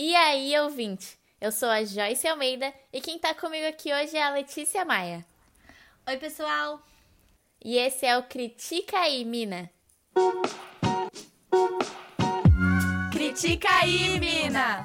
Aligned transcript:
E 0.00 0.14
aí, 0.14 0.56
ouvinte? 0.60 1.18
Eu 1.40 1.50
sou 1.50 1.68
a 1.68 1.82
Joyce 1.82 2.28
Almeida 2.28 2.72
e 2.92 3.00
quem 3.00 3.18
tá 3.18 3.34
comigo 3.34 3.66
aqui 3.66 3.92
hoje 3.92 4.16
é 4.16 4.22
a 4.22 4.30
Letícia 4.30 4.84
Maia. 4.84 5.26
Oi, 6.06 6.16
pessoal! 6.18 6.80
E 7.64 7.76
esse 7.76 8.06
é 8.06 8.16
o 8.16 8.22
Critica 8.22 8.96
aí, 8.96 9.24
Mina. 9.24 9.68
Critica 13.12 13.68
aí, 13.68 14.20
Mina! 14.20 14.84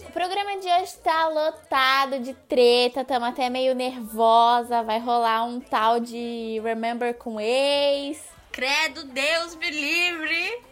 O 0.00 0.10
programa 0.12 0.58
de 0.60 0.66
hoje 0.66 0.96
tá 0.98 1.28
lotado 1.28 2.18
de 2.18 2.32
treta, 2.32 3.04
tamo 3.04 3.26
até 3.26 3.50
meio 3.50 3.74
nervosa. 3.74 4.82
Vai 4.82 4.98
rolar 4.98 5.44
um 5.44 5.60
tal 5.60 6.00
de 6.00 6.58
Remember 6.64 7.12
com 7.14 7.38
ex. 7.38 8.24
Credo, 8.50 9.04
Deus 9.04 9.54
me 9.56 9.70
livre! 9.70 10.62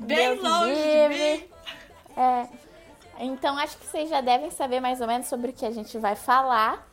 Bem 0.00 0.34
Deus 0.34 0.42
longe 0.42 0.74
livre. 0.74 1.14
de 1.14 1.38
mim! 1.38 1.50
É. 2.16 2.48
Então 3.20 3.56
acho 3.58 3.78
que 3.78 3.86
vocês 3.86 4.10
já 4.10 4.20
devem 4.20 4.50
saber 4.50 4.80
mais 4.80 5.00
ou 5.00 5.06
menos 5.06 5.28
sobre 5.28 5.50
o 5.50 5.52
que 5.52 5.64
a 5.64 5.70
gente 5.70 5.96
vai 5.98 6.16
falar. 6.16 6.84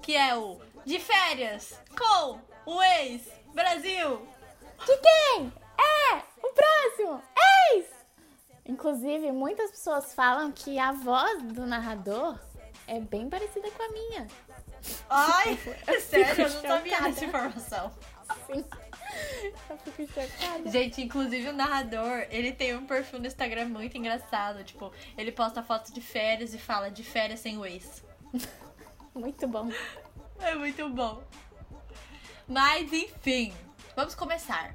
Que 0.00 0.16
é 0.16 0.34
o 0.34 0.58
De 0.86 0.98
Férias 0.98 1.78
com 1.98 2.38
o 2.64 2.82
ex 2.82 3.28
Brasil! 3.52 4.26
De 4.86 4.96
quem? 4.96 5.52
É! 5.78 6.22
O 6.42 6.50
próximo! 6.52 7.22
Ex! 7.74 7.93
Inclusive, 8.66 9.30
muitas 9.32 9.70
pessoas 9.70 10.14
falam 10.14 10.50
que 10.50 10.78
a 10.78 10.92
voz 10.92 11.42
do 11.42 11.66
narrador 11.66 12.38
é 12.86 12.98
bem 12.98 13.28
parecida 13.28 13.70
com 13.70 13.82
a 13.82 13.88
minha. 13.88 14.26
Ai, 15.08 15.58
sério, 16.00 16.44
eu 16.44 16.50
não 16.50 16.62
sabia 16.62 17.00
dessa 17.02 17.24
informação. 17.24 17.92
Sim. 18.46 18.64
Eu 19.70 19.92
fico 19.92 20.12
chocada. 20.12 20.70
Gente, 20.70 21.02
inclusive 21.02 21.48
o 21.48 21.52
narrador, 21.52 22.26
ele 22.30 22.52
tem 22.52 22.74
um 22.76 22.84
perfil 22.84 23.20
no 23.20 23.26
Instagram 23.26 23.66
muito 23.66 23.96
engraçado. 23.96 24.64
Tipo, 24.64 24.92
ele 25.16 25.30
posta 25.30 25.62
fotos 25.62 25.92
de 25.92 26.00
férias 26.00 26.52
e 26.52 26.58
fala 26.58 26.90
de 26.90 27.04
férias 27.04 27.40
sem 27.40 27.56
o 27.56 27.64
ex. 27.64 28.02
Muito 29.14 29.46
bom. 29.46 29.70
É 30.40 30.54
muito 30.56 30.88
bom. 30.88 31.22
Mas 32.48 32.92
enfim, 32.92 33.54
vamos 33.94 34.14
começar. 34.14 34.74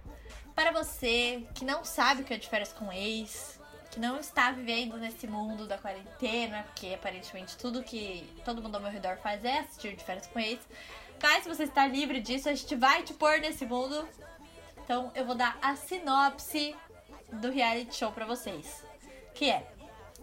Para 0.56 0.72
você 0.72 1.45
que 1.53 1.66
não 1.66 1.83
sabe 1.83 2.22
o 2.22 2.25
que 2.25 2.33
é 2.33 2.38
de 2.38 2.47
férias 2.47 2.72
com 2.72 2.91
ex, 2.94 3.58
não 4.00 4.17
está 4.17 4.52
vivendo 4.52 4.97
nesse 4.97 5.28
mundo 5.28 5.67
da 5.67 5.78
quarentena, 5.78 6.64
porque 6.64 6.94
aparentemente 6.94 7.58
tudo 7.58 7.83
que 7.83 8.28
todo 8.45 8.61
mundo 8.61 8.75
ao 8.75 8.81
meu 8.81 8.89
redor 8.89 9.17
faz 9.17 9.44
é 9.44 9.59
assistir 9.59 9.95
de 9.95 10.03
férias 10.03 10.25
com 10.28 10.39
ex. 10.39 10.59
Mas 11.22 11.44
se 11.44 11.50
você 11.50 11.64
está 11.64 11.86
livre 11.86 12.22
disso, 12.22 12.47
a 12.47 12.56
gente 12.56 12.75
vai 12.75 13.03
te 13.03 13.14
pôr 13.14 13.39
nesse 13.39 13.66
mundo. 13.66 14.08
Então 14.83 15.11
eu 15.14 15.25
vou 15.25 15.36
dar 15.36 15.58
a 15.61 15.75
sinopse 15.75 16.75
do 17.33 17.52
reality 17.52 17.94
show 17.95 18.11
para 18.11 18.25
vocês. 18.25 18.83
Que 19.36 19.52
é: 19.52 19.67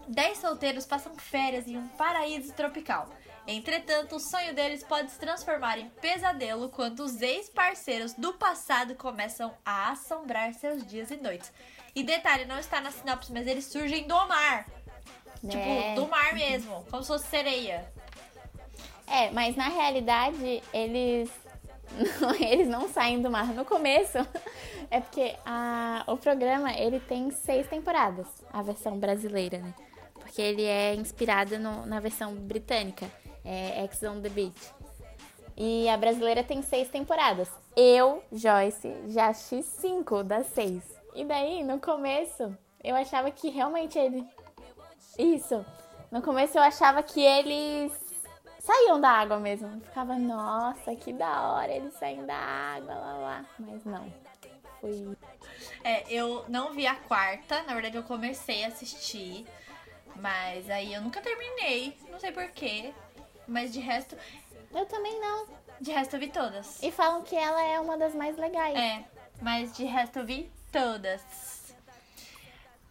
10 0.07 0.37
solteiros 0.39 0.85
passam 0.85 1.15
férias 1.15 1.67
em 1.67 1.77
um 1.77 1.87
paraíso 1.87 2.51
tropical. 2.53 3.07
Entretanto, 3.45 4.17
o 4.17 4.19
sonho 4.19 4.53
deles 4.53 4.83
pode 4.83 5.09
se 5.11 5.19
transformar 5.19 5.77
em 5.77 5.87
pesadelo 5.89 6.67
quando 6.67 6.99
os 6.99 7.21
ex-parceiros 7.21 8.13
do 8.13 8.33
passado 8.33 8.93
começam 8.95 9.55
a 9.63 9.91
assombrar 9.91 10.53
seus 10.53 10.85
dias 10.85 11.11
e 11.11 11.15
noites. 11.15 11.53
E 11.97 12.03
detalhe, 12.03 12.45
não 12.45 12.59
está 12.59 12.79
na 12.79 12.91
sinopse, 12.91 13.31
mas 13.33 13.47
eles 13.47 13.65
surgem 13.65 14.07
do 14.07 14.13
mar. 14.27 14.67
Tipo, 15.41 15.57
É. 15.57 15.95
do 15.95 16.07
mar 16.07 16.31
mesmo, 16.33 16.85
como 16.91 17.01
se 17.01 17.07
fosse 17.07 17.25
sereia. 17.27 17.91
É, 19.07 19.31
mas 19.31 19.55
na 19.55 19.67
realidade 19.67 20.61
eles 20.73 21.29
não, 22.21 22.35
eles 22.39 22.67
não 22.67 22.87
saem 22.89 23.19
do 23.21 23.31
mar 23.31 23.47
no 23.47 23.65
começo. 23.65 24.17
É 24.89 25.01
porque 25.01 25.35
a, 25.45 26.05
o 26.07 26.15
programa 26.15 26.71
ele 26.71 26.97
tem 27.01 27.29
seis 27.29 27.67
temporadas, 27.67 28.25
a 28.53 28.61
versão 28.61 28.97
brasileira, 28.97 29.57
né? 29.57 29.73
Porque 30.13 30.41
ele 30.41 30.63
é 30.63 30.95
inspirado 30.95 31.59
no- 31.59 31.85
na 31.85 31.99
versão 31.99 32.33
britânica, 32.33 33.05
é 33.43 33.83
Ex 33.83 34.01
on 34.03 34.21
the 34.21 34.29
Beach. 34.29 34.71
E 35.57 35.89
a 35.89 35.97
brasileira 35.97 36.41
tem 36.41 36.61
seis 36.61 36.87
temporadas. 36.87 37.49
Eu, 37.75 38.23
Joyce, 38.31 38.89
já 39.09 39.27
assisti 39.27 39.61
cinco 39.81 40.23
das 40.23 40.47
seis. 40.47 40.81
E 41.17 41.25
daí, 41.25 41.63
no 41.63 41.79
começo, 41.79 42.55
eu 42.83 42.95
achava 42.95 43.31
que 43.31 43.49
realmente 43.49 43.97
ele. 43.97 44.23
Isso. 45.17 45.65
No 46.11 46.21
começo 46.21 46.55
eu 46.59 46.61
achava 46.61 47.01
que 47.01 47.19
eles 47.19 47.91
saíam 48.59 49.01
da 49.01 49.09
água 49.09 49.39
mesmo. 49.39 49.67
Eu 49.67 49.79
ficava, 49.81 50.13
nossa, 50.15 50.95
que 50.95 51.11
da 51.11 51.41
hora, 51.53 51.71
eles 51.71 51.91
saem 51.95 52.23
da 52.23 52.35
água, 52.35 52.93
lá 52.93 53.13
lá. 53.17 53.45
Mas 53.57 53.83
não. 53.83 54.13
Fui. 54.79 55.17
É, 55.83 56.03
eu 56.13 56.45
não 56.47 56.71
vi 56.73 56.85
a 56.85 56.93
quarta, 56.93 57.63
na 57.63 57.73
verdade 57.73 57.97
eu 57.97 58.03
comecei 58.03 58.63
a 58.63 58.67
assistir, 58.67 59.43
mas 60.17 60.69
aí 60.69 60.93
eu 60.93 61.01
nunca 61.01 61.19
terminei, 61.19 61.97
não 62.11 62.19
sei 62.19 62.31
porquê. 62.31 62.93
Mas 63.47 63.73
de 63.73 63.79
resto, 63.79 64.15
Eu 64.71 64.85
também 64.85 65.19
não. 65.19 65.47
de 65.81 65.91
resto 65.91 66.15
eu 66.15 66.19
vi 66.19 66.27
todas. 66.27 66.83
E 66.83 66.91
falam 66.91 67.23
que 67.23 67.35
ela 67.35 67.59
é 67.63 67.79
uma 67.79 67.97
das 67.97 68.13
mais 68.13 68.37
legais. 68.37 68.77
É, 68.77 69.03
mas 69.41 69.75
de 69.75 69.83
resto 69.83 70.19
eu 70.19 70.25
vi 70.25 70.51
todas. 70.71 71.21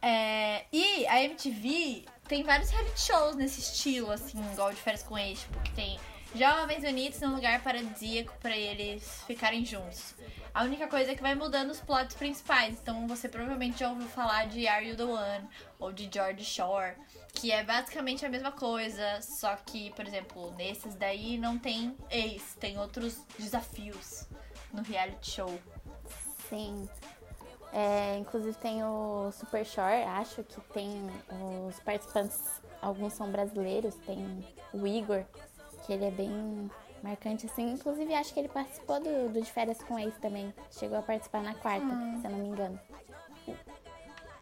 É, 0.03 0.65
e 0.73 1.07
a 1.07 1.23
MTV 1.23 2.05
tem 2.29 2.43
vários 2.43 2.71
reality 2.71 3.01
shows 3.01 3.37
nesse 3.37 3.61
estilo, 3.61 4.11
assim, 4.11 4.39
igual 4.53 4.71
de 4.71 4.77
férias 4.77 5.03
com 5.03 5.19
ex, 5.19 5.41
tipo, 5.41 5.59
que 5.61 5.73
tem 5.73 5.99
jovens 6.35 6.85
unidos 6.85 7.21
num 7.21 7.35
lugar 7.35 7.63
paradisíaco 7.63 8.33
pra 8.41 8.57
eles 8.57 9.23
ficarem 9.27 9.65
juntos. 9.65 10.15
A 10.53 10.65
única 10.65 10.87
coisa 10.89 11.13
é 11.13 11.15
que 11.15 11.23
vai 11.23 11.35
mudando 11.35 11.71
os 11.71 11.81
plots 11.81 12.15
principais. 12.17 12.79
Então 12.81 13.07
você 13.07 13.29
provavelmente 13.29 13.81
já 13.81 13.91
ouviu 13.91 14.09
falar 14.09 14.47
de 14.47 14.67
Are 14.67 14.87
You 14.87 14.97
the 14.97 15.05
One 15.05 15.49
ou 15.79 15.93
de 15.93 16.09
George 16.13 16.45
Shore, 16.45 16.95
que 17.35 17.53
é 17.53 17.63
basicamente 17.63 18.25
a 18.25 18.29
mesma 18.29 18.53
coisa, 18.53 19.21
só 19.21 19.55
que, 19.57 19.91
por 19.93 20.07
exemplo, 20.07 20.55
nesses 20.57 20.95
daí 20.95 21.37
não 21.37 21.59
tem 21.59 21.97
ex, 22.11 22.55
tem 22.59 22.79
outros 22.79 23.23
desafios 23.39 24.27
no 24.73 24.83
reality 24.83 25.31
show. 25.31 25.61
Sim. 26.49 26.89
É, 27.77 28.17
inclusive 28.17 28.57
tem 28.57 28.83
o 28.83 29.31
Super 29.33 29.63
Shore, 29.67 30.03
acho 30.05 30.43
que 30.45 30.59
tem 30.73 31.11
os 31.69 31.79
participantes, 31.81 32.41
alguns 32.81 33.13
são 33.13 33.31
brasileiros, 33.31 33.95
tem 33.97 34.43
o 34.73 34.87
Igor, 34.87 35.23
que 35.85 35.93
ele 35.93 36.07
é 36.07 36.11
bem 36.11 36.71
marcante 37.03 37.45
assim. 37.45 37.73
Inclusive 37.73 38.15
acho 38.15 38.33
que 38.33 38.41
ele 38.41 38.49
participou 38.49 38.99
do, 38.99 39.29
do 39.29 39.43
De 39.43 39.53
Férias 39.53 39.83
com 39.83 39.99
Ex 39.99 40.17
também. 40.17 40.55
Chegou 40.71 40.97
a 40.97 41.03
participar 41.03 41.43
na 41.43 41.53
quarta, 41.55 41.87
se 42.19 42.27
eu 42.27 42.31
não 42.31 42.39
me 42.39 42.49
engano. 42.49 42.81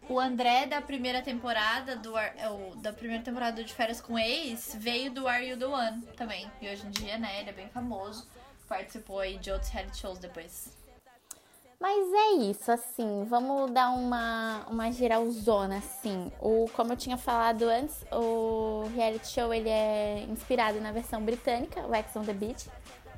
O 0.08 0.20
André 0.20 0.66
da 0.66 0.80
primeira 0.80 1.20
temporada 1.20 1.96
do 1.96 2.16
é, 2.16 2.34
da 2.76 2.92
primeira 2.92 3.24
temporada 3.24 3.56
do 3.56 3.64
de 3.64 3.74
férias 3.74 4.00
com 4.00 4.16
ex 4.16 4.76
veio 4.78 5.10
do 5.10 5.26
Are 5.26 5.44
You 5.44 5.58
the 5.58 5.66
One 5.66 6.02
também. 6.16 6.48
E 6.62 6.68
hoje 6.68 6.86
em 6.86 6.90
dia, 6.90 7.18
né, 7.18 7.40
ele 7.40 7.50
é 7.50 7.52
bem 7.52 7.68
famoso. 7.68 8.28
Participou 8.68 9.18
aí 9.18 9.38
de 9.38 9.50
outros 9.50 9.72
reality 9.72 9.96
shows 9.96 10.20
depois. 10.20 10.83
Mas 11.84 12.10
é 12.14 12.32
isso, 12.48 12.72
assim, 12.72 13.26
vamos 13.28 13.70
dar 13.70 13.90
uma, 13.90 14.64
uma 14.70 14.90
geralzona, 14.90 15.76
assim. 15.76 16.32
O, 16.40 16.64
como 16.72 16.94
eu 16.94 16.96
tinha 16.96 17.18
falado 17.18 17.64
antes, 17.64 18.06
o 18.10 18.88
reality 18.94 19.28
show 19.28 19.52
ele 19.52 19.68
é 19.68 20.24
inspirado 20.30 20.80
na 20.80 20.92
versão 20.92 21.20
britânica, 21.20 21.86
o 21.86 21.94
Ex 21.94 22.16
on 22.16 22.22
the 22.22 22.32
Beach. 22.32 22.70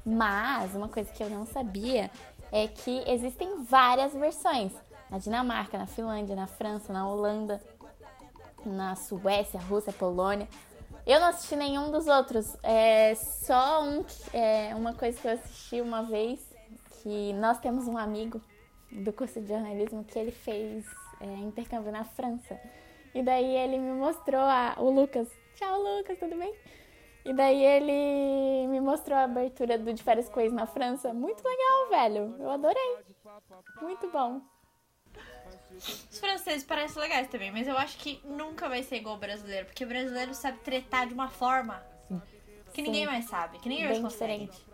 Mas 0.04 0.74
uma 0.74 0.88
coisa 0.88 1.08
que 1.12 1.22
eu 1.22 1.30
não 1.30 1.46
sabia 1.46 2.10
é 2.50 2.66
que 2.66 3.04
existem 3.06 3.62
várias 3.62 4.12
versões. 4.12 4.72
Na 5.08 5.18
Dinamarca, 5.18 5.78
na 5.78 5.86
Finlândia, 5.86 6.34
na 6.34 6.48
França, 6.48 6.92
na 6.92 7.08
Holanda, 7.08 7.62
na 8.64 8.96
Suécia, 8.96 9.60
Rússia, 9.60 9.92
Polônia. 9.92 10.48
Eu 11.06 11.20
não 11.20 11.28
assisti 11.28 11.54
nenhum 11.54 11.92
dos 11.92 12.08
outros. 12.08 12.56
É 12.64 13.14
só 13.14 13.84
um, 13.84 14.04
é, 14.32 14.74
uma 14.74 14.92
coisa 14.92 15.16
que 15.20 15.28
eu 15.28 15.34
assisti 15.34 15.80
uma 15.80 16.02
vez, 16.02 16.40
que 17.00 17.32
nós 17.34 17.60
temos 17.60 17.86
um 17.86 17.96
amigo 17.96 18.42
do 18.90 19.12
curso 19.12 19.40
de 19.40 19.48
jornalismo 19.48 20.04
que 20.04 20.18
ele 20.18 20.32
fez 20.32 20.84
é, 21.20 21.24
intercâmbio 21.24 21.92
na 21.92 22.04
França. 22.04 22.58
E 23.14 23.22
daí 23.22 23.56
ele 23.56 23.78
me 23.78 23.92
mostrou 23.92 24.42
a, 24.42 24.74
o 24.78 24.90
Lucas. 24.90 25.28
Tchau, 25.54 25.80
Lucas, 25.80 26.18
tudo 26.18 26.36
bem? 26.36 26.54
E 27.24 27.32
daí 27.32 27.64
ele 27.64 28.68
me 28.68 28.80
mostrou 28.80 29.18
a 29.18 29.24
abertura 29.24 29.76
do 29.78 29.92
De 29.92 30.02
Férias 30.02 30.30
Ex 30.36 30.52
na 30.52 30.66
França. 30.66 31.12
Muito 31.12 31.42
legal, 31.42 31.88
velho. 31.88 32.36
Eu 32.38 32.50
adorei. 32.50 32.98
Muito 33.80 34.08
bom. 34.10 34.40
Os 35.76 36.18
franceses 36.18 36.64
parecem 36.64 37.02
legais 37.02 37.28
também, 37.28 37.50
mas 37.50 37.66
eu 37.66 37.76
acho 37.76 37.98
que 37.98 38.20
nunca 38.24 38.68
vai 38.68 38.82
ser 38.82 38.96
igual 38.96 39.16
o 39.16 39.18
brasileiro, 39.18 39.66
porque 39.66 39.84
o 39.84 39.88
brasileiro 39.88 40.32
sabe 40.34 40.58
tretar 40.58 41.06
de 41.06 41.14
uma 41.14 41.28
forma 41.28 41.84
que 42.72 42.82
ninguém 42.82 43.04
Sim. 43.04 43.10
mais 43.10 43.24
sabe, 43.24 43.58
que 43.58 43.68
ninguém 43.68 43.86
mais 43.86 43.98
Bem 43.98 44.04
consegue. 44.04 44.46
diferente. 44.46 44.66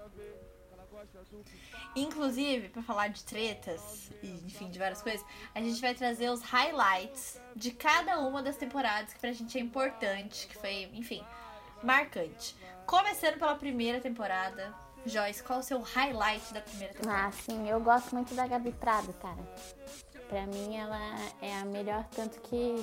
Inclusive, 1.94 2.70
pra 2.70 2.82
falar 2.82 3.08
de 3.08 3.22
tretas 3.22 4.10
e, 4.22 4.28
enfim, 4.46 4.70
de 4.70 4.78
várias 4.78 5.02
coisas, 5.02 5.24
a 5.54 5.60
gente 5.60 5.80
vai 5.80 5.94
trazer 5.94 6.30
os 6.30 6.40
highlights 6.42 7.38
de 7.54 7.70
cada 7.70 8.18
uma 8.18 8.42
das 8.42 8.56
temporadas 8.56 9.12
que 9.12 9.20
pra 9.20 9.32
gente 9.32 9.58
é 9.58 9.60
importante, 9.60 10.46
que 10.46 10.56
foi, 10.56 10.90
enfim, 10.94 11.22
marcante. 11.82 12.56
Começando 12.86 13.38
pela 13.38 13.54
primeira 13.54 14.00
temporada, 14.00 14.74
Joyce, 15.04 15.42
qual 15.42 15.58
o 15.58 15.62
seu 15.62 15.80
highlight 15.80 16.54
da 16.54 16.60
primeira 16.62 16.94
temporada? 16.94 17.28
Ah, 17.28 17.32
sim, 17.32 17.68
eu 17.68 17.80
gosto 17.80 18.14
muito 18.14 18.34
da 18.34 18.46
Gabi 18.46 18.72
Prado, 18.72 19.12
cara. 19.14 19.42
Pra 20.28 20.46
mim 20.46 20.76
ela 20.76 20.98
é 21.42 21.54
a 21.56 21.64
melhor, 21.66 22.04
tanto 22.16 22.40
que 22.40 22.82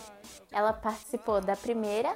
ela 0.52 0.72
participou 0.72 1.42
da 1.42 1.56
primeira 1.56 2.16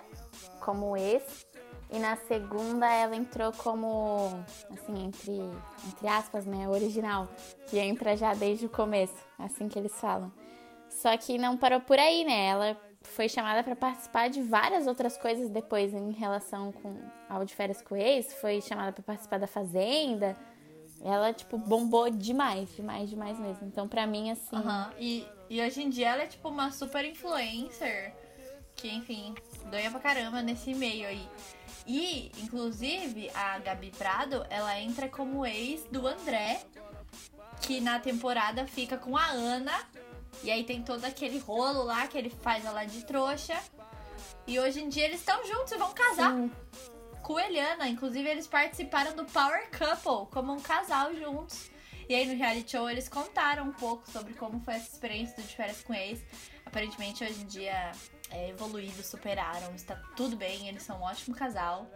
como 0.59 0.95
ex 0.95 1.45
e 1.93 1.99
na 1.99 2.15
segunda 2.15 2.91
ela 2.91 3.15
entrou 3.15 3.51
como, 3.51 4.43
assim, 4.71 5.05
entre, 5.05 5.39
entre 5.87 6.07
aspas, 6.07 6.43
né, 6.43 6.67
original, 6.67 7.27
que 7.67 7.77
entra 7.77 8.17
já 8.17 8.33
desde 8.33 8.65
o 8.65 8.69
começo, 8.69 9.15
assim 9.37 9.69
que 9.69 9.77
eles 9.77 9.93
falam. 10.01 10.31
Só 10.89 11.15
que 11.15 11.37
não 11.37 11.55
parou 11.55 11.79
por 11.79 11.99
aí, 11.99 12.25
né? 12.25 12.47
Ela 12.47 12.77
foi 13.03 13.29
chamada 13.29 13.63
para 13.63 13.75
participar 13.75 14.27
de 14.27 14.41
várias 14.41 14.87
outras 14.87 15.17
coisas 15.17 15.49
depois 15.51 15.93
em 15.93 16.11
relação 16.11 16.71
com 16.71 16.97
ao 17.29 17.45
de 17.45 17.53
férias 17.53 17.79
com 17.81 17.95
ex, 17.95 18.33
foi 18.41 18.59
chamada 18.59 18.91
para 18.91 19.03
participar 19.03 19.37
da 19.37 19.47
Fazenda. 19.47 20.35
Ela, 21.03 21.31
tipo, 21.31 21.59
bombou 21.59 22.09
demais, 22.09 22.75
demais, 22.75 23.09
demais 23.09 23.37
mesmo. 23.37 23.67
Então, 23.67 23.87
pra 23.87 24.07
mim, 24.07 24.31
assim. 24.31 24.55
E, 24.97 25.27
e 25.47 25.61
hoje 25.61 25.83
em 25.83 25.89
dia 25.89 26.09
ela 26.09 26.23
é, 26.23 26.27
tipo, 26.27 26.49
uma 26.49 26.71
super 26.71 27.05
influencer. 27.05 28.15
Que, 28.75 28.89
enfim, 28.89 29.35
doia 29.69 29.91
pra 29.91 29.99
caramba 29.99 30.41
nesse 30.41 30.73
meio 30.73 31.07
aí. 31.07 31.27
E, 31.85 32.31
inclusive, 32.41 33.29
a 33.35 33.59
Gabi 33.59 33.91
Prado, 33.91 34.45
ela 34.49 34.79
entra 34.79 35.09
como 35.09 35.45
ex 35.45 35.83
do 35.91 36.07
André, 36.07 36.61
que 37.61 37.81
na 37.81 37.99
temporada 37.99 38.65
fica 38.65 38.97
com 38.97 39.17
a 39.17 39.25
Ana. 39.27 39.73
E 40.43 40.51
aí 40.51 40.63
tem 40.63 40.81
todo 40.81 41.03
aquele 41.05 41.39
rolo 41.39 41.83
lá 41.83 42.07
que 42.07 42.17
ele 42.17 42.29
faz 42.29 42.65
ela 42.65 42.85
de 42.85 43.05
trouxa. 43.05 43.61
E 44.47 44.59
hoje 44.59 44.81
em 44.81 44.89
dia 44.89 45.05
eles 45.05 45.19
estão 45.19 45.45
juntos 45.45 45.71
e 45.71 45.77
vão 45.77 45.93
casar. 45.93 46.33
Sim. 46.33 46.51
Com 47.21 47.39
Eliana, 47.39 47.87
inclusive 47.87 48.27
eles 48.27 48.47
participaram 48.47 49.15
do 49.15 49.23
Power 49.25 49.69
Couple 49.71 50.29
como 50.31 50.53
um 50.53 50.59
casal 50.59 51.13
juntos. 51.13 51.69
E 52.09 52.13
aí 52.13 52.25
no 52.25 52.35
reality 52.35 52.71
show 52.71 52.89
eles 52.89 53.07
contaram 53.07 53.65
um 53.65 53.71
pouco 53.71 54.09
sobre 54.11 54.33
como 54.33 54.59
foi 54.59 54.73
essa 54.73 54.91
experiência 54.91 55.35
do 55.37 55.43
de 55.43 55.55
férias 55.55 55.81
com 55.83 55.93
ex. 55.93 56.19
Aparentemente 56.65 57.23
hoje 57.23 57.41
em 57.41 57.45
dia 57.45 57.91
é 58.33 58.49
evoluído, 58.49 59.03
superaram, 59.03 59.73
está 59.75 59.95
tudo 60.15 60.35
bem, 60.35 60.67
eles 60.67 60.83
são 60.83 60.99
um 60.99 61.03
ótimo 61.03 61.35
casal. 61.35 61.87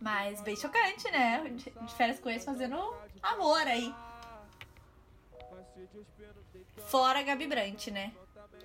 Mas 0.00 0.40
bem 0.42 0.54
chocante, 0.54 1.10
né? 1.10 1.42
De 1.48 1.94
férias 1.94 2.20
com 2.20 2.28
ex 2.28 2.44
fazendo 2.44 2.76
amor 3.22 3.66
aí. 3.66 3.92
Fora 6.86 7.20
a 7.20 7.22
Gabi 7.22 7.46
Brant, 7.46 7.88
né? 7.88 8.12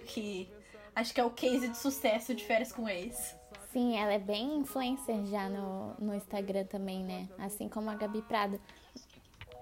Que 0.05 0.51
acho 0.95 1.13
que 1.13 1.21
é 1.21 1.23
o 1.23 1.31
case 1.31 1.69
de 1.69 1.77
sucesso 1.77 2.35
de 2.35 2.43
férias 2.43 2.71
com 2.71 2.89
ex. 2.89 3.35
Sim, 3.71 3.97
ela 3.97 4.13
é 4.13 4.19
bem 4.19 4.57
influencer 4.57 5.25
já 5.27 5.47
no, 5.49 5.93
no 5.99 6.13
Instagram 6.13 6.65
também, 6.65 7.03
né? 7.03 7.27
Assim 7.37 7.69
como 7.69 7.89
a 7.89 7.95
Gabi 7.95 8.21
Prado. 8.21 8.59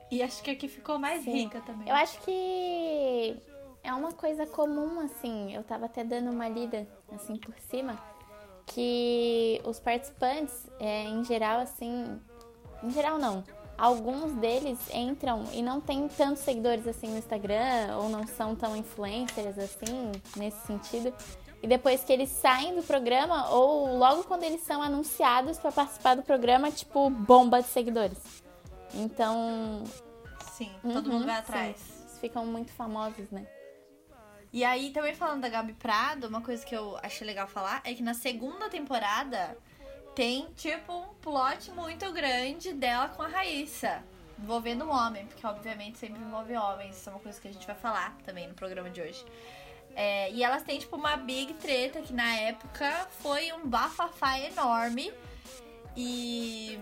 E 0.09 0.21
acho 0.21 0.41
que 0.41 0.51
aqui 0.51 0.67
ficou 0.67 0.97
mais 0.97 1.23
Sim. 1.23 1.31
rica 1.31 1.61
também. 1.61 1.89
Eu 1.89 1.95
acho 1.95 2.19
que 2.21 3.37
é 3.85 3.93
uma 3.93 4.11
coisa 4.11 4.45
comum, 4.45 4.99
assim. 4.99 5.53
Eu 5.53 5.63
tava 5.63 5.85
até 5.85 6.03
dando 6.03 6.31
uma 6.31 6.47
lida, 6.49 6.87
assim, 7.13 7.37
por 7.37 7.57
cima. 7.59 7.97
Que 8.65 9.61
os 9.63 9.79
participantes, 9.79 10.69
é, 10.79 11.03
em 11.03 11.23
geral, 11.23 11.59
assim. 11.59 12.19
Em 12.83 12.89
geral, 12.91 13.17
não 13.17 13.43
alguns 13.77 14.33
deles 14.33 14.79
entram 14.93 15.43
e 15.51 15.61
não 15.61 15.81
tem 15.81 16.07
tantos 16.07 16.43
seguidores 16.43 16.87
assim 16.87 17.07
no 17.07 17.17
Instagram 17.17 17.97
ou 17.97 18.09
não 18.09 18.25
são 18.25 18.55
tão 18.55 18.75
influencers 18.75 19.57
assim 19.57 20.11
nesse 20.37 20.65
sentido. 20.65 21.13
E 21.61 21.67
depois 21.67 22.03
que 22.03 22.13
eles 22.13 22.29
saem 22.29 22.75
do 22.75 22.83
programa 22.83 23.49
ou 23.49 23.97
logo 23.97 24.23
quando 24.25 24.43
eles 24.43 24.61
são 24.61 24.81
anunciados 24.81 25.57
para 25.57 25.71
participar 25.71 26.15
do 26.15 26.21
programa, 26.21 26.69
tipo 26.71 27.09
bomba 27.09 27.61
de 27.61 27.67
seguidores. 27.67 28.19
Então, 28.93 29.83
sim, 30.53 30.71
todo 30.81 31.07
uhum, 31.07 31.13
mundo 31.13 31.25
vai 31.25 31.37
atrás. 31.37 31.77
Sim, 31.77 32.01
eles 32.01 32.19
ficam 32.19 32.45
muito 32.45 32.71
famosos, 32.71 33.29
né? 33.31 33.47
E 34.55 34.63
aí, 34.63 34.89
também 34.91 35.13
falando 35.13 35.41
da 35.41 35.49
Gabi 35.49 35.73
Prado, 35.73 36.29
uma 36.29 36.39
coisa 36.39 36.65
que 36.65 36.73
eu 36.73 36.97
achei 37.03 37.27
legal 37.27 37.45
falar 37.45 37.81
é 37.83 37.93
que 37.93 38.01
na 38.01 38.13
segunda 38.13 38.69
temporada 38.69 39.57
tem, 40.15 40.47
tipo, 40.55 40.93
um 40.93 41.13
plot 41.15 41.71
muito 41.71 42.09
grande 42.13 42.71
dela 42.71 43.09
com 43.09 43.21
a 43.21 43.27
Raíssa. 43.27 44.01
Envolvendo 44.39 44.85
um 44.85 44.91
homem, 44.91 45.25
porque 45.25 45.45
obviamente 45.45 45.97
sempre 45.97 46.21
envolve 46.21 46.55
homens. 46.55 46.95
Isso 46.95 47.09
é 47.09 47.11
uma 47.11 47.19
coisa 47.19 47.41
que 47.41 47.49
a 47.49 47.51
gente 47.51 47.67
vai 47.67 47.75
falar 47.75 48.15
também 48.23 48.47
no 48.47 48.53
programa 48.53 48.89
de 48.89 49.01
hoje. 49.01 49.25
É, 49.93 50.31
e 50.31 50.41
elas 50.41 50.63
têm, 50.63 50.79
tipo, 50.79 50.95
uma 50.95 51.17
big 51.17 51.53
treta 51.55 52.01
que 52.01 52.13
na 52.13 52.37
época 52.37 53.09
foi 53.21 53.51
um 53.51 53.67
bafafá 53.67 54.39
enorme. 54.39 55.11
E. 55.97 56.79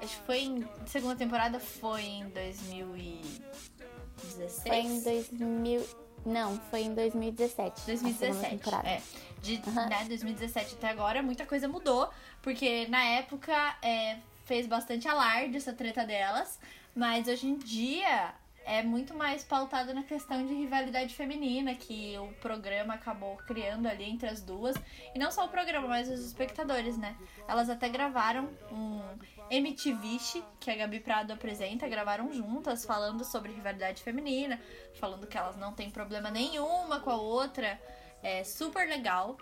Acho 0.00 0.18
que 0.20 0.24
foi 0.24 0.38
em. 0.38 0.66
Segunda 0.86 1.16
temporada 1.16 1.60
foi 1.60 2.00
em 2.00 2.30
2016. 2.30 4.62
Foi 4.62 4.78
em 4.78 5.02
2000. 5.02 6.07
Não, 6.28 6.58
foi 6.70 6.82
em 6.82 6.94
2017. 6.94 7.82
2017, 7.86 8.60
é. 8.84 9.00
De 9.40 9.62
uhum. 9.66 9.88
né, 9.88 10.04
2017 10.06 10.74
até 10.74 10.88
agora, 10.88 11.22
muita 11.22 11.46
coisa 11.46 11.66
mudou. 11.66 12.10
Porque 12.42 12.86
na 12.88 13.02
época 13.02 13.54
é, 13.82 14.18
fez 14.44 14.66
bastante 14.66 15.08
alarde 15.08 15.56
essa 15.56 15.72
treta 15.72 16.04
delas. 16.04 16.58
Mas 16.94 17.28
hoje 17.28 17.46
em 17.46 17.56
dia 17.56 18.34
é 18.68 18.82
muito 18.82 19.14
mais 19.14 19.42
pautado 19.42 19.94
na 19.94 20.02
questão 20.02 20.46
de 20.46 20.52
rivalidade 20.52 21.14
feminina 21.14 21.74
que 21.74 22.18
o 22.18 22.28
programa 22.34 22.94
acabou 22.94 23.36
criando 23.46 23.86
ali 23.86 24.04
entre 24.04 24.28
as 24.28 24.42
duas. 24.42 24.76
E 25.14 25.18
não 25.18 25.30
só 25.30 25.46
o 25.46 25.48
programa, 25.48 25.88
mas 25.88 26.10
os 26.10 26.20
espectadores, 26.20 26.98
né? 26.98 27.16
Elas 27.48 27.70
até 27.70 27.88
gravaram 27.88 28.50
um 28.70 29.00
MTV, 29.50 30.42
que 30.60 30.70
a 30.70 30.76
Gabi 30.76 31.00
Prado 31.00 31.32
apresenta, 31.32 31.88
gravaram 31.88 32.32
juntas 32.32 32.84
falando 32.84 33.24
sobre 33.24 33.52
rivalidade 33.52 34.02
feminina, 34.02 34.60
falando 34.94 35.26
que 35.26 35.36
elas 35.36 35.56
não 35.56 35.72
têm 35.72 35.90
problema 35.90 36.30
nenhuma 36.30 37.00
com 37.00 37.10
a 37.10 37.16
outra. 37.16 37.80
É 38.22 38.44
super 38.44 38.88
legal. 38.88 39.36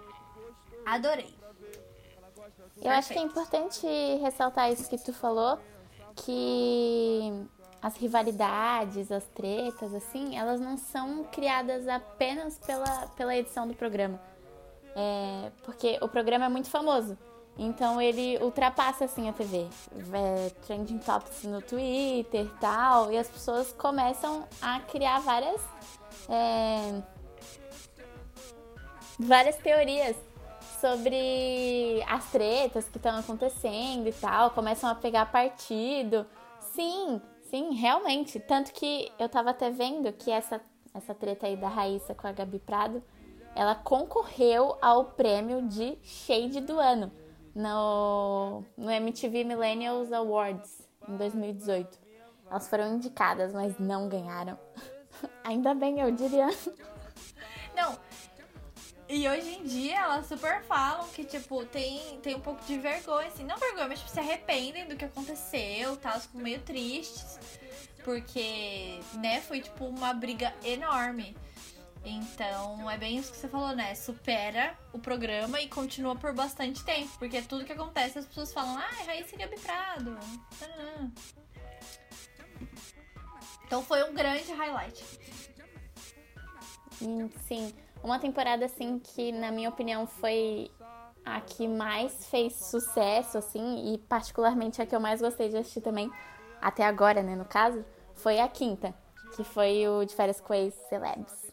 Adorei. 0.85 1.35
Eu 2.77 2.83
Perfeito. 2.83 2.89
acho 2.89 3.09
que 3.09 3.19
é 3.19 3.23
importante 3.23 3.87
ressaltar 4.23 4.71
isso 4.71 4.89
que 4.89 4.99
tu 4.99 5.13
falou, 5.13 5.59
que 6.15 7.49
as 7.83 7.97
rivalidades, 7.97 9.11
as 9.11 9.25
tretas, 9.27 9.95
assim, 9.95 10.37
elas 10.37 10.61
não 10.61 10.77
são 10.77 11.25
criadas 11.25 11.87
apenas 11.89 12.59
pela, 12.59 13.07
pela 13.09 13.37
edição 13.37 13.67
do 13.67 13.75
programa. 13.75 14.21
É, 14.95 15.51
porque 15.63 15.99
o 16.01 16.09
programa 16.09 16.47
é 16.47 16.49
muito 16.49 16.71
famoso. 16.71 17.19
Então 17.59 18.01
ele 18.01 18.39
ultrapassa 18.43 19.07
assim 19.07 19.29
a 19.29 19.33
TV. 19.33 19.67
É, 20.13 20.51
trending 20.67 20.99
topics 20.99 21.43
no 21.45 21.63
Twitter 21.63 22.45
e 22.45 22.61
tal. 22.61 23.11
E 23.11 23.17
as 23.17 23.29
pessoas 23.29 23.73
começam 23.73 24.47
a 24.61 24.81
criar 24.81 25.21
várias. 25.21 25.61
É, 26.29 27.01
várias 29.19 29.57
teorias 29.57 30.17
sobre 30.81 32.05
as 32.07 32.31
tretas 32.31 32.87
que 32.89 32.99
estão 32.99 33.19
acontecendo 33.19 34.07
e 34.07 34.13
tal. 34.13 34.51
Começam 34.51 34.91
a 34.91 34.95
pegar 34.95 35.33
partido. 35.33 36.27
Sim, 36.61 37.23
sim, 37.51 37.73
realmente. 37.73 38.39
Tanto 38.39 38.71
que 38.73 39.11
eu 39.19 39.31
tava 39.31 39.51
até 39.51 39.71
vendo 39.71 40.13
que 40.13 40.31
essa, 40.31 40.61
essa 40.93 41.15
treta 41.15 41.47
aí 41.47 41.57
da 41.57 41.69
Raíssa 41.69 42.15
com 42.15 42.27
a 42.27 42.33
Gabi 42.33 42.59
Prado, 42.59 43.03
ela 43.55 43.75
concorreu 43.75 44.77
ao 44.83 45.07
prêmio 45.07 45.63
de 45.63 45.97
Shade 46.03 46.61
do 46.61 46.79
ano 46.79 47.11
no, 47.57 48.63
no 48.77 48.91
MTV 48.91 49.43
Millennials 49.43 50.13
Awards 50.13 50.87
em 51.09 51.17
2018. 51.17 51.99
Elas 52.51 52.69
foram 52.69 52.95
indicadas, 52.95 53.53
mas 53.55 53.79
não 53.79 54.09
ganharam. 54.09 54.59
Ainda 55.43 55.75
bem, 55.75 55.99
eu 55.99 56.11
diria. 56.11 56.49
Não. 57.75 57.99
E 59.09 59.27
hoje 59.27 59.55
em 59.55 59.65
dia 59.65 60.01
elas 60.01 60.27
super 60.27 60.63
falam 60.65 61.09
que, 61.09 61.25
tipo, 61.25 61.65
tem, 61.65 62.19
tem 62.21 62.35
um 62.35 62.41
pouco 62.41 62.63
de 62.65 62.77
vergonha, 62.77 63.29
assim, 63.29 63.45
não 63.45 63.57
vergonha, 63.57 63.89
mas 63.89 64.01
tipo, 64.01 64.11
se 64.11 64.21
arrependem 64.21 64.87
do 64.87 64.97
que 64.97 65.05
aconteceu, 65.05 65.97
tá? 65.97 66.21
Ficam 66.21 66.41
meio 66.41 66.61
tristes. 66.61 67.39
Porque, 68.05 69.01
né, 69.15 69.41
foi 69.41 69.61
tipo 69.61 69.87
uma 69.87 70.13
briga 70.13 70.53
enorme. 70.63 71.37
Então, 72.09 72.89
é 72.89 72.97
bem 72.97 73.17
isso 73.17 73.33
que 73.33 73.39
você 73.39 73.49
falou, 73.49 73.75
né? 73.75 73.93
Supera 73.97 74.79
o 74.93 74.99
programa 74.99 75.61
e 75.61 75.69
continua 75.69 76.15
por 76.15 76.33
bastante 76.33 76.85
tempo. 76.85 77.11
Porque 77.19 77.43
tudo 77.43 77.65
que 77.65 77.73
acontece, 77.73 78.21
as 78.21 78.25
pessoas 78.25 78.53
falam, 78.53 78.79
ah, 78.79 79.05
Raíssa 79.05 79.37
Gabi 79.37 79.59
Prado. 79.59 80.17
Então 83.67 83.83
foi 83.83 84.09
um 84.09 84.15
grande 84.15 84.53
highlight. 84.53 85.05
Sim, 87.49 87.75
uma 88.05 88.21
temporada 88.21 88.65
assim 88.65 89.01
que, 89.01 89.33
na 89.33 89.51
minha 89.51 89.69
opinião, 89.69 90.07
foi 90.07 90.71
a 91.25 91.41
que 91.41 91.67
mais 91.67 92.29
fez 92.29 92.55
sucesso, 92.55 93.37
assim, 93.37 93.93
e 93.93 93.99
particularmente 93.99 94.81
a 94.81 94.87
que 94.87 94.95
eu 94.95 95.01
mais 95.01 95.21
gostei 95.21 95.49
de 95.49 95.57
assistir 95.57 95.81
também, 95.81 96.09
até 96.63 96.85
agora, 96.85 97.21
né, 97.21 97.35
no 97.35 97.45
caso, 97.45 97.85
foi 98.15 98.39
a 98.39 98.47
quinta, 98.47 98.95
que 99.35 99.43
foi 99.43 99.89
o 99.89 100.05
de 100.05 100.15
férias 100.15 100.41
ex 100.51 100.75
celebs. 100.89 101.46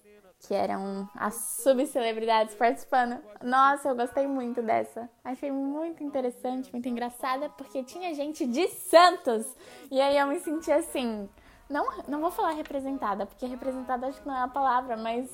Que 0.44 0.54
eram 0.54 1.10
as 1.16 1.36
subcelebridades 1.64 2.54
participando. 2.56 3.18
Nossa, 3.42 3.90
eu 3.90 3.96
gostei 3.96 4.28
muito 4.28 4.62
dessa. 4.62 5.10
Achei 5.24 5.52
muito 5.52 6.04
interessante, 6.04 6.72
muito 6.72 6.88
engraçada, 6.88 7.50
porque 7.50 7.84
tinha 7.84 8.14
gente 8.14 8.46
de 8.46 8.68
Santos. 8.68 9.46
E 9.90 10.02
aí 10.02 10.18
eu 10.18 10.28
me 10.28 10.40
senti 10.40 10.72
assim, 10.72 11.30
não, 11.70 11.88
não 12.08 12.20
vou 12.20 12.30
falar 12.30 12.52
representada, 12.52 13.26
porque 13.26 13.46
representada 13.46 14.08
acho 14.08 14.22
que 14.22 14.28
não 14.28 14.36
é 14.36 14.44
a 14.44 14.48
palavra, 14.48 14.98
mas 14.98 15.30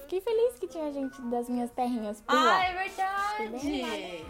fiquei 0.00 0.20
feliz 0.20 0.58
que 0.58 0.68
tinha 0.68 0.92
gente 0.92 1.20
das 1.22 1.48
minhas 1.48 1.70
terrinhas 1.72 2.20
por 2.20 2.36
ah, 2.36 2.42
lá. 2.42 2.64
é 2.64 2.72
verdade! 2.72 4.26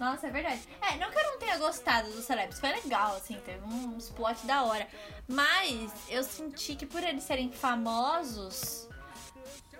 Nossa, 0.00 0.28
é 0.28 0.30
verdade. 0.30 0.66
É, 0.80 0.96
não 0.96 1.10
que 1.10 1.18
eu 1.18 1.24
não 1.24 1.38
tenha 1.38 1.58
gostado 1.58 2.10
dos 2.10 2.24
celebs, 2.24 2.58
foi 2.58 2.70
legal, 2.70 3.14
assim, 3.16 3.38
teve 3.44 3.62
uns 3.66 4.10
plot 4.10 4.46
da 4.46 4.64
hora. 4.64 4.88
Mas 5.28 5.92
eu 6.08 6.24
senti 6.24 6.74
que 6.74 6.86
por 6.86 7.04
eles 7.04 7.22
serem 7.22 7.52
famosos, 7.52 8.88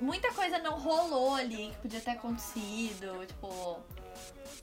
muita 0.00 0.32
coisa 0.32 0.58
não 0.58 0.78
rolou 0.78 1.34
ali 1.34 1.70
que 1.70 1.76
podia 1.82 2.00
ter 2.00 2.10
acontecido. 2.12 3.26
Tipo, 3.26 3.78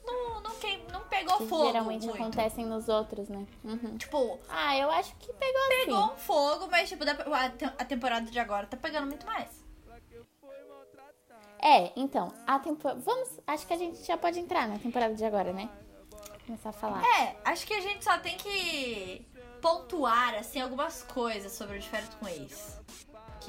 não, 0.04 0.40
não, 0.40 0.50
que, 0.56 0.76
não 0.92 1.00
pegou 1.02 1.38
Que 1.38 1.46
fogo. 1.46 1.66
geralmente 1.66 2.06
muito. 2.06 2.20
acontecem 2.20 2.64
nos 2.66 2.88
outros, 2.88 3.28
né? 3.28 3.46
Uhum. 3.64 3.96
Tipo, 3.98 4.38
Ah, 4.48 4.76
eu 4.76 4.90
acho 4.90 5.14
que 5.16 5.32
pegou, 5.32 5.68
pegou 5.68 6.04
assim. 6.04 6.12
um 6.14 6.16
fogo, 6.16 6.68
mas 6.70 6.88
tipo, 6.88 7.04
a, 7.04 7.50
te- 7.50 7.64
a 7.64 7.84
temporada 7.84 8.30
de 8.30 8.38
agora 8.38 8.66
tá 8.66 8.76
pegando 8.76 9.06
muito 9.06 9.26
mais. 9.26 9.66
É, 11.60 11.92
então, 11.96 12.32
a 12.46 12.58
tempo... 12.60 12.88
Vamos, 13.00 13.40
acho 13.46 13.66
que 13.66 13.72
a 13.74 13.76
gente 13.76 14.04
já 14.04 14.16
pode 14.16 14.38
entrar 14.38 14.68
na 14.68 14.78
temporada 14.78 15.12
de 15.14 15.24
agora, 15.24 15.52
né? 15.52 15.68
Começar 16.46 16.68
a 16.70 16.72
falar. 16.72 17.02
É, 17.20 17.36
acho 17.44 17.66
que 17.66 17.74
a 17.74 17.80
gente 17.80 18.04
só 18.04 18.16
tem 18.18 18.36
que 18.38 19.26
pontuar, 19.60 20.34
assim, 20.36 20.60
algumas 20.60 21.02
coisas 21.02 21.50
sobre 21.52 21.78
o 21.78 21.82
Férias 21.82 22.14
com 22.14 22.28
Ex. 22.28 22.80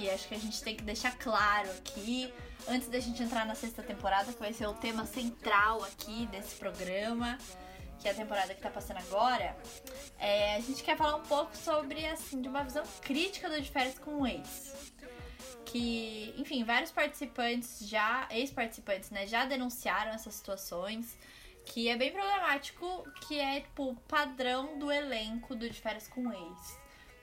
Acho 0.07 0.27
que 0.27 0.35
a 0.35 0.39
gente 0.39 0.61
tem 0.61 0.75
que 0.75 0.83
deixar 0.83 1.17
claro 1.17 1.69
aqui, 1.71 2.31
antes 2.67 2.87
da 2.87 2.99
gente 2.99 3.23
entrar 3.23 3.45
na 3.45 3.55
sexta 3.55 3.81
temporada, 3.81 4.31
que 4.31 4.39
vai 4.39 4.53
ser 4.53 4.67
o 4.67 4.73
tema 4.73 5.05
central 5.05 5.83
aqui 5.83 6.27
desse 6.27 6.55
programa, 6.55 7.39
que 7.99 8.07
é 8.07 8.11
a 8.11 8.13
temporada 8.13 8.53
que 8.53 8.61
tá 8.61 8.69
passando 8.69 8.97
agora. 8.97 9.57
É, 10.19 10.55
a 10.55 10.59
gente 10.61 10.83
quer 10.83 10.95
falar 10.95 11.15
um 11.15 11.23
pouco 11.23 11.57
sobre, 11.57 12.05
assim, 12.05 12.39
de 12.41 12.47
uma 12.47 12.63
visão 12.63 12.83
crítica 13.01 13.49
do 13.49 13.59
De 13.59 13.69
Férias 13.69 13.97
com 13.97 14.25
Ex. 14.27 14.93
Que, 15.65 16.33
enfim, 16.37 16.63
vários 16.63 16.91
participantes 16.91 17.87
já, 17.87 18.27
ex-participantes, 18.31 19.09
né, 19.09 19.27
já 19.27 19.45
denunciaram 19.45 20.11
essas 20.11 20.35
situações 20.35 21.17
que 21.65 21.87
é 21.87 21.95
bem 21.95 22.11
problemático, 22.11 23.07
que 23.27 23.39
é 23.39 23.61
tipo 23.61 23.91
o 23.91 23.95
padrão 23.95 24.79
do 24.79 24.91
elenco 24.91 25.55
do 25.55 25.69
De 25.69 25.79
Férias 25.79 26.07
com 26.07 26.31
Ex. 26.31 26.77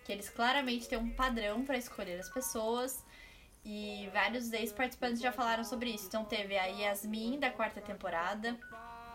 Que 0.06 0.12
eles 0.12 0.28
claramente 0.28 0.88
têm 0.88 0.96
um 0.96 1.10
padrão 1.10 1.64
pra 1.64 1.76
escolher 1.76 2.20
as 2.20 2.28
pessoas. 2.28 3.04
E 3.64 4.08
vários 4.12 4.52
ex-participantes 4.52 5.20
já 5.20 5.32
falaram 5.32 5.64
sobre 5.64 5.90
isso. 5.90 6.06
Então 6.06 6.24
teve 6.24 6.56
a 6.56 6.66
Yasmin 6.66 7.40
da 7.40 7.50
quarta 7.50 7.80
temporada, 7.80 8.56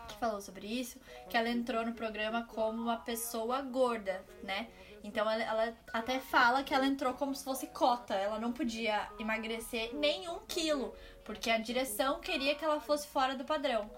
que 0.06 0.14
falou 0.16 0.42
sobre 0.42 0.66
isso, 0.66 1.00
que 1.30 1.36
ela 1.38 1.48
entrou 1.48 1.86
no 1.86 1.94
programa 1.94 2.44
como 2.44 2.82
uma 2.82 2.98
pessoa 2.98 3.62
gorda, 3.62 4.22
né? 4.42 4.68
Então 5.02 5.28
ela, 5.28 5.42
ela 5.42 5.74
até 5.94 6.20
fala 6.20 6.62
que 6.62 6.74
ela 6.74 6.86
entrou 6.86 7.14
como 7.14 7.34
se 7.34 7.42
fosse 7.42 7.68
cota. 7.68 8.12
Ela 8.12 8.38
não 8.38 8.52
podia 8.52 9.08
emagrecer 9.18 9.94
nem 9.94 10.28
um 10.28 10.40
quilo, 10.40 10.94
porque 11.24 11.48
a 11.48 11.56
direção 11.56 12.20
queria 12.20 12.54
que 12.54 12.64
ela 12.64 12.80
fosse 12.80 13.06
fora 13.08 13.34
do 13.34 13.46
padrão. 13.46 13.90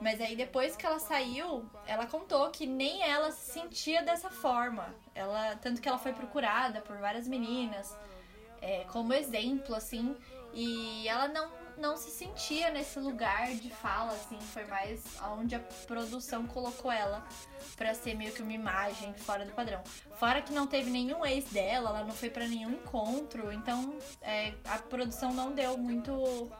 Mas 0.00 0.20
aí 0.20 0.34
depois 0.34 0.76
que 0.76 0.86
ela 0.86 0.98
saiu, 0.98 1.68
ela 1.86 2.06
contou 2.06 2.50
que 2.50 2.66
nem 2.66 3.02
ela 3.02 3.30
se 3.30 3.52
sentia 3.52 4.02
dessa 4.02 4.30
forma. 4.30 4.94
Ela, 5.14 5.56
tanto 5.56 5.80
que 5.80 5.88
ela 5.88 5.98
foi 5.98 6.12
procurada 6.12 6.80
por 6.80 6.96
várias 6.96 7.28
meninas 7.28 7.94
é, 8.60 8.84
como 8.84 9.12
exemplo, 9.12 9.74
assim, 9.74 10.16
e 10.52 11.06
ela 11.08 11.28
não, 11.28 11.50
não 11.76 11.96
se 11.96 12.10
sentia 12.10 12.70
nesse 12.70 12.98
lugar 12.98 13.48
de 13.54 13.70
fala, 13.70 14.12
assim, 14.12 14.38
foi 14.40 14.64
mais 14.66 15.02
onde 15.32 15.54
a 15.54 15.60
produção 15.86 16.46
colocou 16.46 16.90
ela 16.90 17.26
pra 17.76 17.94
ser 17.94 18.14
meio 18.14 18.32
que 18.32 18.42
uma 18.42 18.52
imagem 18.52 19.14
fora 19.14 19.44
do 19.44 19.52
padrão. 19.52 19.82
Fora 20.18 20.42
que 20.42 20.52
não 20.52 20.66
teve 20.66 20.90
nenhum 20.90 21.24
ex 21.24 21.44
dela, 21.46 21.90
ela 21.90 22.04
não 22.04 22.12
foi 22.12 22.30
pra 22.30 22.46
nenhum 22.46 22.72
encontro, 22.72 23.52
então 23.52 23.98
é, 24.20 24.54
a 24.64 24.78
produção 24.78 25.32
não 25.32 25.52
deu 25.52 25.78
muito, 25.78 26.50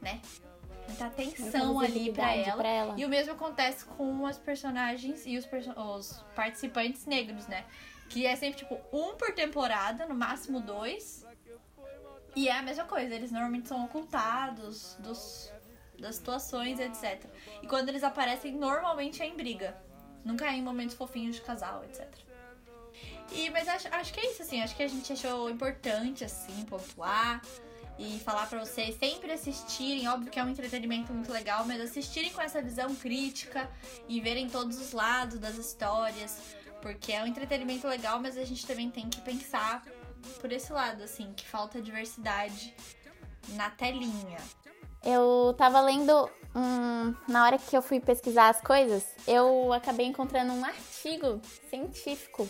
né, 0.00 0.20
muita 1.04 1.06
atenção 1.06 1.80
ali 1.80 2.12
pra 2.12 2.34
ela. 2.34 2.56
pra 2.56 2.68
ela. 2.68 2.94
E 2.98 3.04
o 3.04 3.08
mesmo 3.08 3.32
acontece 3.32 3.84
com 3.84 4.26
as 4.26 4.38
personagens 4.38 5.24
e 5.26 5.36
os, 5.36 5.46
perso- 5.46 5.72
os 5.78 6.24
participantes 6.34 7.06
negros, 7.06 7.46
né? 7.46 7.64
Que 8.08 8.26
é 8.26 8.34
sempre, 8.36 8.58
tipo, 8.58 8.78
um 8.92 9.14
por 9.16 9.32
temporada, 9.32 10.06
no 10.06 10.14
máximo 10.14 10.60
dois. 10.60 11.24
E 12.34 12.48
é 12.48 12.52
a 12.58 12.62
mesma 12.62 12.84
coisa, 12.84 13.14
eles 13.14 13.30
normalmente 13.30 13.68
são 13.68 13.84
ocultados 13.84 14.96
dos, 15.00 15.52
das 15.98 16.16
situações, 16.16 16.78
etc. 16.78 17.24
E 17.62 17.66
quando 17.66 17.88
eles 17.88 18.04
aparecem, 18.04 18.52
normalmente 18.52 19.22
é 19.22 19.26
em 19.26 19.34
briga. 19.36 19.76
Nunca 20.24 20.46
é 20.46 20.52
em 20.52 20.62
momentos 20.62 20.94
fofinhos 20.94 21.36
de 21.36 21.42
casal, 21.42 21.84
etc. 21.84 22.06
E, 23.32 23.50
mas 23.50 23.68
acho, 23.68 23.88
acho 23.94 24.12
que 24.12 24.20
é 24.20 24.30
isso, 24.30 24.42
assim. 24.42 24.62
Acho 24.62 24.74
que 24.76 24.82
a 24.82 24.88
gente 24.88 25.12
achou 25.12 25.50
importante, 25.50 26.24
assim, 26.24 26.64
pontuar 26.64 27.42
e 27.98 28.18
falar 28.20 28.46
pra 28.48 28.64
vocês 28.64 28.96
sempre 28.96 29.32
assistirem. 29.32 30.08
Óbvio 30.08 30.30
que 30.30 30.38
é 30.38 30.44
um 30.44 30.48
entretenimento 30.48 31.12
muito 31.12 31.32
legal, 31.32 31.64
mas 31.66 31.80
assistirem 31.80 32.32
com 32.32 32.40
essa 32.40 32.62
visão 32.62 32.94
crítica 32.94 33.68
e 34.08 34.20
verem 34.20 34.48
todos 34.48 34.80
os 34.80 34.92
lados 34.92 35.38
das 35.38 35.56
histórias. 35.56 36.38
Porque 36.80 37.12
é 37.12 37.22
um 37.22 37.26
entretenimento 37.26 37.88
legal, 37.88 38.20
mas 38.20 38.38
a 38.38 38.44
gente 38.44 38.64
também 38.66 38.90
tem 38.90 39.08
que 39.08 39.20
pensar 39.20 39.82
por 40.40 40.52
esse 40.52 40.72
lado, 40.72 41.02
assim, 41.02 41.32
que 41.32 41.44
falta 41.44 41.82
diversidade 41.82 42.74
na 43.50 43.70
telinha. 43.70 44.38
Eu 45.02 45.54
tava 45.56 45.80
lendo 45.80 46.30
um, 46.54 47.14
na 47.30 47.44
hora 47.44 47.58
que 47.58 47.76
eu 47.76 47.82
fui 47.82 48.00
pesquisar 48.00 48.48
as 48.48 48.60
coisas, 48.60 49.04
eu 49.26 49.72
acabei 49.72 50.06
encontrando 50.06 50.52
um 50.52 50.64
artigo 50.64 51.40
científico 51.68 52.48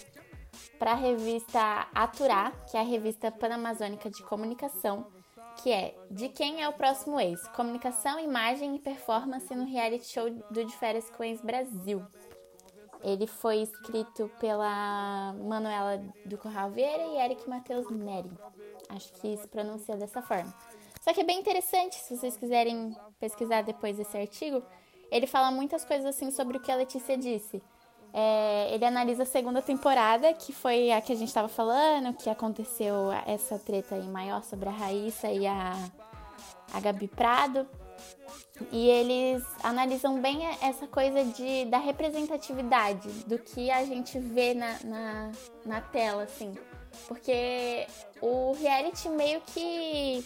para 0.78 0.92
a 0.92 0.94
revista 0.94 1.88
Aturar, 1.94 2.52
que 2.66 2.76
é 2.76 2.80
a 2.80 2.84
revista 2.84 3.30
panamazônica 3.30 4.08
de 4.10 4.22
comunicação, 4.22 5.06
que 5.58 5.70
é 5.70 5.94
De 6.10 6.28
quem 6.28 6.62
é 6.62 6.68
o 6.68 6.72
próximo 6.72 7.20
ex? 7.20 7.46
Comunicação, 7.48 8.18
imagem 8.18 8.76
e 8.76 8.78
performance 8.78 9.54
no 9.54 9.64
reality 9.64 10.06
show 10.06 10.30
do 10.30 10.64
De 10.64 10.76
Férias 10.76 11.10
com 11.10 11.24
Ex 11.24 11.40
Brasil. 11.40 12.02
Ele 13.02 13.26
foi 13.26 13.58
escrito 13.58 14.30
pela 14.40 15.32
Manuela 15.34 16.02
do 16.24 16.36
Corral 16.38 16.70
Vieira 16.70 17.04
e 17.04 17.18
Eric 17.18 17.48
Matheus 17.48 17.88
Neri. 17.90 18.30
Acho 18.88 19.12
que 19.14 19.36
se 19.36 19.46
pronuncia 19.46 19.96
dessa 19.96 20.22
forma. 20.22 20.52
Só 21.00 21.12
que 21.12 21.20
é 21.20 21.24
bem 21.24 21.38
interessante, 21.38 21.96
se 21.96 22.16
vocês 22.16 22.36
quiserem 22.36 22.96
pesquisar 23.20 23.62
depois 23.62 23.96
desse 23.96 24.16
artigo, 24.16 24.62
ele 25.10 25.26
fala 25.26 25.50
muitas 25.50 25.84
coisas 25.84 26.06
assim 26.06 26.30
sobre 26.30 26.56
o 26.56 26.60
que 26.60 26.72
a 26.72 26.76
Letícia 26.76 27.16
disse. 27.16 27.62
É, 28.12 28.74
ele 28.74 28.84
analisa 28.84 29.22
a 29.22 29.26
segunda 29.26 29.60
temporada, 29.60 30.32
que 30.32 30.52
foi 30.52 30.90
a 30.90 31.00
que 31.00 31.12
a 31.12 31.16
gente 31.16 31.28
estava 31.28 31.48
falando, 31.48 32.14
que 32.14 32.30
aconteceu 32.30 33.12
essa 33.26 33.58
treta 33.58 33.94
aí 33.94 34.08
maior 34.08 34.42
sobre 34.42 34.68
a 34.68 34.72
Raíssa 34.72 35.28
e 35.28 35.46
a, 35.46 35.74
a 36.72 36.80
Gabi 36.80 37.08
Prado. 37.08 37.66
E 38.72 38.88
eles 38.88 39.44
analisam 39.62 40.20
bem 40.20 40.44
essa 40.60 40.86
coisa 40.86 41.24
de, 41.24 41.64
da 41.66 41.78
representatividade, 41.78 43.08
do 43.24 43.38
que 43.38 43.70
a 43.70 43.84
gente 43.84 44.18
vê 44.18 44.54
na, 44.54 44.78
na, 44.84 45.30
na 45.64 45.80
tela, 45.80 46.24
assim. 46.24 46.54
Porque 47.06 47.86
o 48.20 48.52
reality 48.52 49.08
meio 49.08 49.40
que 49.42 50.24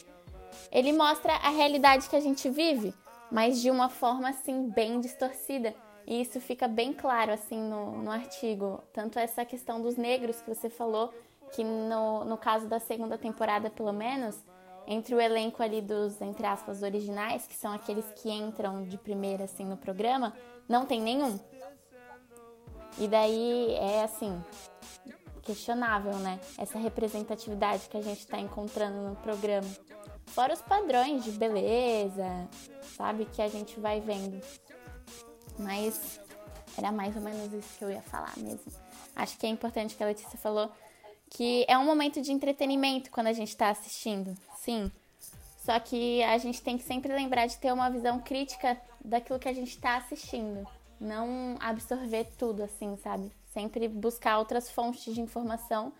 ele 0.70 0.92
mostra 0.92 1.34
a 1.34 1.50
realidade 1.50 2.08
que 2.08 2.16
a 2.16 2.20
gente 2.20 2.48
vive, 2.48 2.94
mas 3.30 3.60
de 3.60 3.70
uma 3.70 3.88
forma 3.88 4.30
assim 4.30 4.68
bem 4.70 5.00
distorcida. 5.00 5.74
E 6.06 6.20
isso 6.20 6.40
fica 6.40 6.66
bem 6.66 6.92
claro 6.92 7.32
assim 7.32 7.60
no, 7.60 8.02
no 8.02 8.10
artigo. 8.10 8.82
Tanto 8.92 9.18
essa 9.18 9.44
questão 9.44 9.80
dos 9.80 9.96
negros 9.96 10.40
que 10.40 10.54
você 10.54 10.68
falou, 10.68 11.12
que 11.52 11.62
no, 11.62 12.24
no 12.24 12.36
caso 12.36 12.66
da 12.66 12.78
segunda 12.78 13.16
temporada, 13.16 13.70
pelo 13.70 13.92
menos, 13.92 14.42
entre 14.86 15.14
o 15.14 15.20
elenco 15.20 15.62
ali 15.62 15.80
dos, 15.80 16.20
entre 16.20 16.46
aspas, 16.46 16.82
originais, 16.82 17.46
que 17.46 17.54
são 17.54 17.72
aqueles 17.72 18.04
que 18.16 18.30
entram 18.30 18.82
de 18.82 18.98
primeira 18.98 19.44
assim 19.44 19.64
no 19.64 19.76
programa, 19.76 20.34
não 20.68 20.84
tem 20.86 21.00
nenhum. 21.00 21.38
E 22.98 23.08
daí 23.08 23.74
é 23.74 24.02
assim, 24.02 24.42
questionável, 25.42 26.14
né? 26.18 26.40
Essa 26.58 26.78
representatividade 26.78 27.88
que 27.88 27.96
a 27.96 28.02
gente 28.02 28.26
tá 28.26 28.38
encontrando 28.38 29.08
no 29.08 29.16
programa. 29.16 29.68
Fora 30.26 30.54
os 30.54 30.62
padrões 30.62 31.24
de 31.24 31.32
beleza, 31.32 32.48
sabe? 32.96 33.26
Que 33.26 33.42
a 33.42 33.48
gente 33.48 33.78
vai 33.78 34.00
vendo. 34.00 34.40
Mas 35.58 36.20
era 36.76 36.90
mais 36.90 37.14
ou 37.16 37.22
menos 37.22 37.52
isso 37.52 37.78
que 37.78 37.84
eu 37.84 37.90
ia 37.90 38.02
falar 38.02 38.32
mesmo. 38.36 38.72
Acho 39.14 39.36
que 39.36 39.46
é 39.46 39.48
importante 39.48 39.94
que 39.94 40.02
a 40.02 40.06
Letícia 40.06 40.38
falou 40.38 40.70
que 41.30 41.64
é 41.66 41.78
um 41.78 41.84
momento 41.84 42.20
de 42.20 42.30
entretenimento 42.30 43.10
quando 43.10 43.28
a 43.28 43.32
gente 43.32 43.56
tá 43.56 43.70
assistindo. 43.70 44.36
Sim. 44.56 44.90
Só 45.64 45.78
que 45.78 46.22
a 46.24 46.36
gente 46.38 46.60
tem 46.60 46.76
que 46.76 46.84
sempre 46.84 47.12
lembrar 47.12 47.46
de 47.46 47.56
ter 47.56 47.72
uma 47.72 47.88
visão 47.88 48.20
crítica 48.20 48.80
daquilo 49.02 49.38
que 49.38 49.48
a 49.48 49.52
gente 49.52 49.78
tá 49.78 49.96
assistindo. 49.96 50.66
Não 51.00 51.56
absorver 51.60 52.26
tudo 52.36 52.62
assim, 52.62 52.96
sabe? 53.02 53.32
Sempre 53.52 53.88
buscar 53.88 54.38
outras 54.38 54.70
fontes 54.70 55.14
de 55.14 55.20
informação 55.20 55.92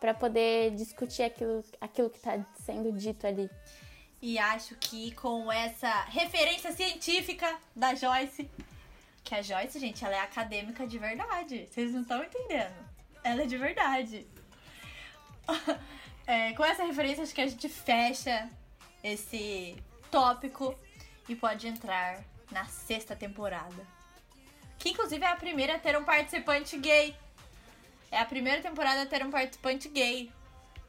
para 0.00 0.14
poder 0.14 0.74
discutir 0.74 1.24
aquilo, 1.24 1.62
aquilo 1.80 2.08
que 2.08 2.20
tá 2.20 2.38
sendo 2.64 2.92
dito 2.92 3.26
ali. 3.26 3.50
E 4.22 4.38
acho 4.38 4.74
que 4.76 5.12
com 5.12 5.50
essa 5.50 6.04
referência 6.04 6.72
científica 6.72 7.58
da 7.74 7.94
Joyce, 7.94 8.48
que 9.22 9.34
a 9.34 9.42
Joyce, 9.42 9.78
gente, 9.78 10.04
ela 10.04 10.16
é 10.16 10.20
acadêmica 10.20 10.86
de 10.86 10.98
verdade. 10.98 11.68
Vocês 11.70 11.92
não 11.92 12.02
estão 12.02 12.22
entendendo. 12.22 12.74
Ela 13.22 13.42
é 13.42 13.46
de 13.46 13.56
verdade. 13.56 14.26
É, 16.26 16.52
com 16.52 16.64
essa 16.64 16.84
referência, 16.84 17.24
acho 17.24 17.34
que 17.34 17.40
a 17.40 17.46
gente 17.48 17.68
fecha 17.68 18.48
esse 19.02 19.76
tópico 20.12 20.78
e 21.28 21.34
pode 21.34 21.66
entrar 21.66 22.22
na 22.52 22.66
sexta 22.66 23.16
temporada. 23.16 23.84
Que 24.78 24.90
inclusive 24.90 25.24
é 25.24 25.28
a 25.28 25.34
primeira 25.34 25.74
a 25.74 25.78
ter 25.80 25.98
um 25.98 26.04
participante 26.04 26.78
gay. 26.78 27.16
É 28.12 28.18
a 28.18 28.24
primeira 28.24 28.62
temporada 28.62 29.02
a 29.02 29.06
ter 29.06 29.26
um 29.26 29.30
participante 29.30 29.88
gay. 29.88 30.30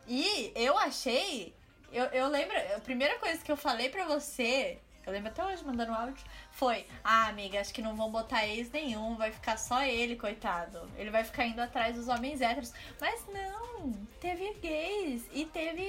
E 0.07 0.51
eu 0.55 0.77
achei. 0.77 1.55
Eu, 1.91 2.05
eu 2.05 2.27
lembro. 2.27 2.55
A 2.75 2.79
primeira 2.79 3.17
coisa 3.17 3.43
que 3.43 3.51
eu 3.51 3.57
falei 3.57 3.89
pra 3.89 4.05
você. 4.05 4.79
Eu 5.05 5.11
lembro 5.11 5.29
até 5.29 5.43
hoje 5.43 5.65
mandando 5.65 5.93
áudio. 5.93 6.23
Foi: 6.51 6.85
Ah, 7.03 7.27
amiga, 7.27 7.59
acho 7.59 7.73
que 7.73 7.81
não 7.81 7.95
vão 7.95 8.11
botar 8.11 8.45
ex 8.45 8.69
nenhum. 8.71 9.15
Vai 9.15 9.31
ficar 9.31 9.57
só 9.57 9.83
ele, 9.83 10.15
coitado. 10.15 10.89
Ele 10.95 11.09
vai 11.09 11.23
ficar 11.23 11.45
indo 11.45 11.59
atrás 11.59 11.95
dos 11.95 12.07
homens 12.07 12.41
héteros. 12.41 12.71
Mas 12.99 13.25
não. 13.27 13.91
Teve 14.19 14.53
gays. 14.61 15.27
E 15.31 15.45
teve. 15.45 15.83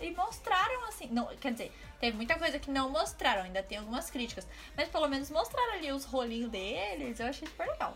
E 0.00 0.10
mostraram 0.12 0.84
assim. 0.84 1.08
Não, 1.10 1.26
quer 1.36 1.52
dizer, 1.52 1.72
teve 1.98 2.16
muita 2.16 2.38
coisa 2.38 2.58
que 2.58 2.70
não 2.70 2.90
mostraram. 2.90 3.42
Ainda 3.42 3.62
tem 3.62 3.78
algumas 3.78 4.10
críticas. 4.10 4.46
Mas 4.76 4.88
pelo 4.88 5.08
menos 5.08 5.30
mostraram 5.30 5.74
ali 5.74 5.90
os 5.90 6.04
rolinhos 6.04 6.50
deles. 6.50 7.18
Eu 7.18 7.26
achei 7.26 7.48
super 7.48 7.66
legal. 7.66 7.94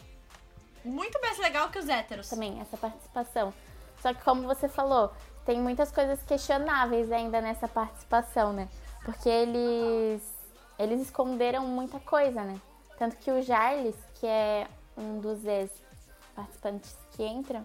Muito 0.85 1.21
mais 1.21 1.39
legal 1.39 1.69
que 1.69 1.79
os 1.79 1.89
héteros. 1.89 2.29
Também, 2.29 2.61
essa 2.61 2.77
participação. 2.77 3.53
Só 4.01 4.13
que 4.13 4.23
como 4.23 4.43
você 4.43 4.69
falou, 4.69 5.13
tem 5.45 5.61
muitas 5.61 5.91
coisas 5.91 6.23
questionáveis 6.23 7.11
ainda 7.11 7.41
nessa 7.41 7.67
participação, 7.67 8.53
né? 8.53 8.69
Porque 9.05 9.29
eles 9.29 10.36
eles 10.79 11.01
esconderam 11.01 11.67
muita 11.67 11.99
coisa, 12.01 12.43
né? 12.43 12.61
Tanto 12.99 13.17
que 13.17 13.31
o 13.31 13.43
Jarles, 13.43 13.97
que 14.15 14.27
é 14.27 14.69
um 14.97 15.21
dos 15.21 15.45
ex-participantes 15.45 16.97
que 17.13 17.27
entram, 17.27 17.65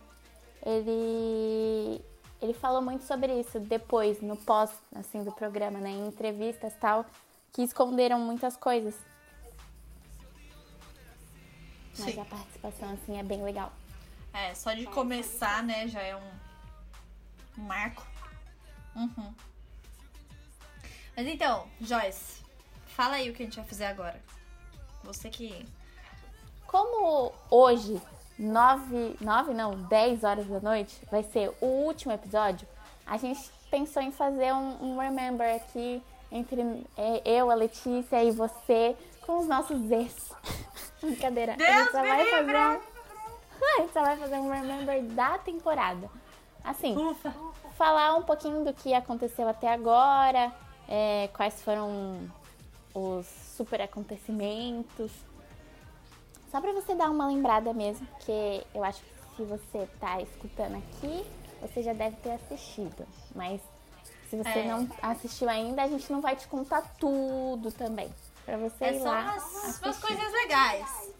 ele 0.65 2.03
ele 2.41 2.53
falou 2.53 2.81
muito 2.81 3.03
sobre 3.03 3.39
isso 3.39 3.59
depois, 3.59 4.19
no 4.19 4.35
pós, 4.35 4.71
assim, 4.95 5.23
do 5.23 5.31
programa, 5.31 5.79
né? 5.79 5.91
Em 5.91 6.07
entrevistas 6.07 6.73
tal, 6.79 7.05
que 7.53 7.61
esconderam 7.61 8.19
muitas 8.19 8.57
coisas. 8.57 8.95
Mas 11.99 12.13
Sim. 12.13 12.21
a 12.21 12.25
participação, 12.25 12.93
assim, 12.93 13.19
é 13.19 13.23
bem 13.23 13.43
legal. 13.43 13.71
É, 14.33 14.55
só 14.55 14.73
de 14.73 14.85
começar, 14.85 15.61
né, 15.61 15.87
já 15.87 16.01
é 16.01 16.15
um, 16.15 16.31
um 17.59 17.61
marco. 17.61 18.07
Uhum. 18.95 19.33
Mas 21.15 21.27
então, 21.27 21.67
Joyce, 21.79 22.41
fala 22.91 23.15
aí 23.15 23.29
o 23.29 23.33
que 23.33 23.43
a 23.43 23.45
gente 23.45 23.55
vai 23.57 23.65
fazer 23.65 23.85
agora. 23.85 24.21
Você 25.03 25.29
que. 25.29 25.65
Como 26.67 27.33
hoje, 27.49 28.01
9, 28.39 29.17
9 29.19 29.53
não, 29.53 29.75
10 29.83 30.23
horas 30.23 30.47
da 30.47 30.59
noite, 30.59 30.97
vai 31.11 31.23
ser 31.23 31.51
o 31.59 31.65
último 31.65 32.13
episódio, 32.13 32.67
a 33.05 33.17
gente 33.17 33.51
pensou 33.69 34.01
em 34.01 34.11
fazer 34.11 34.53
um, 34.53 34.81
um 34.81 34.99
remember 34.99 35.55
aqui 35.55 36.01
entre 36.31 36.61
é, 36.95 37.21
eu, 37.25 37.51
a 37.51 37.55
Letícia 37.55 38.23
e 38.23 38.31
você 38.31 38.95
com 39.25 39.39
os 39.39 39.47
nossos 39.47 39.91
ex. 39.91 40.31
Brincadeira. 41.01 41.53
a 41.53 41.57
gente 41.57 41.67
Deus 41.67 41.91
só 41.91 42.01
vai 42.01 42.25
fazer 42.25 42.57
um, 42.57 42.79
a 43.77 43.81
gente 43.81 43.93
só 43.93 44.01
vai 44.01 44.17
fazer 44.17 44.35
um 44.35 44.49
remember 44.49 45.03
da 45.03 45.37
temporada. 45.39 46.09
Assim, 46.63 46.95
Ufa! 46.95 47.33
falar 47.75 48.15
um 48.15 48.23
pouquinho 48.23 48.63
do 48.63 48.73
que 48.73 48.93
aconteceu 48.93 49.47
até 49.49 49.73
agora, 49.73 50.51
é, 50.87 51.29
quais 51.33 51.61
foram 51.61 52.29
os 52.93 53.25
super 53.55 53.81
acontecimentos. 53.81 55.11
Só 56.49 56.59
pra 56.59 56.73
você 56.73 56.93
dar 56.95 57.09
uma 57.09 57.27
lembrada 57.27 57.73
mesmo, 57.73 58.05
porque 58.07 58.63
eu 58.73 58.83
acho 58.83 59.01
que 59.01 59.35
se 59.37 59.43
você 59.43 59.87
tá 59.99 60.21
escutando 60.21 60.75
aqui, 60.77 61.25
você 61.61 61.81
já 61.81 61.93
deve 61.93 62.17
ter 62.17 62.31
assistido. 62.31 63.07
Mas 63.33 63.61
se 64.29 64.35
você 64.35 64.59
É. 64.59 64.65
não 64.67 64.89
assistiu 65.01 65.49
ainda, 65.49 65.83
a 65.83 65.87
gente 65.87 66.11
não 66.11 66.19
vai 66.21 66.35
te 66.35 66.47
contar 66.47 66.81
tudo 66.99 67.71
também. 67.71 68.13
Pra 68.45 68.57
você 68.57 68.83
É 68.85 68.93
ir 68.95 68.99
só 68.99 69.05
lá. 69.11 69.21
umas, 69.21 69.43
umas 69.43 69.85
assistir. 69.87 70.07
coisas 70.07 70.31
legais. 70.33 71.11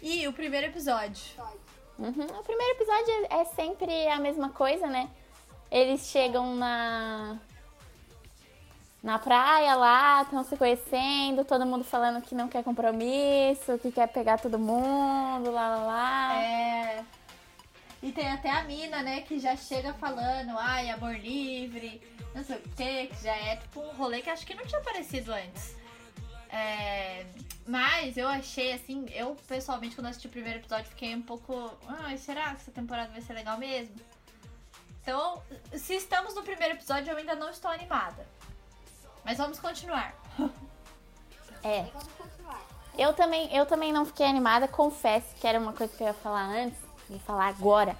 E 0.00 0.26
o 0.28 0.32
primeiro 0.32 0.66
episódio. 0.68 1.24
Uhum. 1.98 2.26
O 2.38 2.44
primeiro 2.44 2.72
episódio 2.80 3.26
é 3.30 3.44
sempre 3.46 4.08
a 4.08 4.18
mesma 4.20 4.50
coisa, 4.50 4.86
né? 4.86 5.10
Eles 5.70 6.02
chegam 6.02 6.54
na 6.54 7.36
na 9.02 9.18
praia 9.18 9.74
lá, 9.74 10.22
estão 10.22 10.42
se 10.42 10.56
conhecendo, 10.56 11.44
todo 11.44 11.64
mundo 11.64 11.84
falando 11.84 12.20
que 12.20 12.34
não 12.34 12.48
quer 12.48 12.64
compromisso, 12.64 13.78
que 13.78 13.92
quer 13.92 14.08
pegar 14.08 14.38
todo 14.38 14.58
mundo, 14.58 15.50
lá 15.50 15.76
lá 15.76 15.84
lá. 15.84 16.42
É. 16.42 17.04
E 18.02 18.12
tem 18.12 18.30
até 18.30 18.50
a 18.50 18.62
mina, 18.62 19.02
né, 19.02 19.22
que 19.22 19.40
já 19.40 19.56
chega 19.56 19.92
falando, 19.94 20.56
ai, 20.58 20.88
amor 20.90 21.16
livre, 21.16 22.00
não 22.34 22.44
sei 22.44 22.56
o 22.56 22.62
quê, 22.76 23.10
que 23.12 23.24
já 23.24 23.34
é 23.34 23.56
tipo 23.56 23.80
um 23.80 23.90
rolê 23.96 24.22
que 24.22 24.30
acho 24.30 24.46
que 24.46 24.54
não 24.54 24.64
tinha 24.64 24.80
aparecido 24.80 25.32
antes. 25.32 25.76
É, 26.50 27.26
Mas 27.66 28.16
eu 28.16 28.26
achei 28.28 28.72
assim, 28.72 29.06
eu 29.10 29.36
pessoalmente, 29.46 29.94
quando 29.94 30.06
assisti 30.06 30.26
o 30.26 30.30
primeiro 30.30 30.60
episódio, 30.60 30.88
fiquei 30.88 31.14
um 31.14 31.22
pouco. 31.22 31.76
Ai, 31.86 32.16
será 32.16 32.54
que 32.54 32.62
essa 32.62 32.70
temporada 32.70 33.10
vai 33.12 33.20
ser 33.20 33.34
legal 33.34 33.58
mesmo? 33.58 33.94
Então, 35.02 35.42
se 35.72 35.94
estamos 35.94 36.34
no 36.34 36.42
primeiro 36.42 36.74
episódio, 36.74 37.10
eu 37.10 37.16
ainda 37.16 37.34
não 37.34 37.50
estou 37.50 37.70
animada. 37.70 38.26
Mas 39.28 39.36
vamos 39.36 39.58
continuar. 39.58 40.14
É. 41.62 41.84
Eu 42.96 43.12
também, 43.12 43.54
eu 43.54 43.66
também 43.66 43.92
não 43.92 44.06
fiquei 44.06 44.24
animada, 44.24 44.66
confesso 44.66 45.26
que 45.38 45.46
era 45.46 45.58
uma 45.58 45.74
coisa 45.74 45.94
que 45.94 46.02
eu 46.02 46.06
ia 46.06 46.14
falar 46.14 46.44
antes, 46.44 46.78
vou 47.10 47.18
falar 47.18 47.48
agora. 47.48 47.94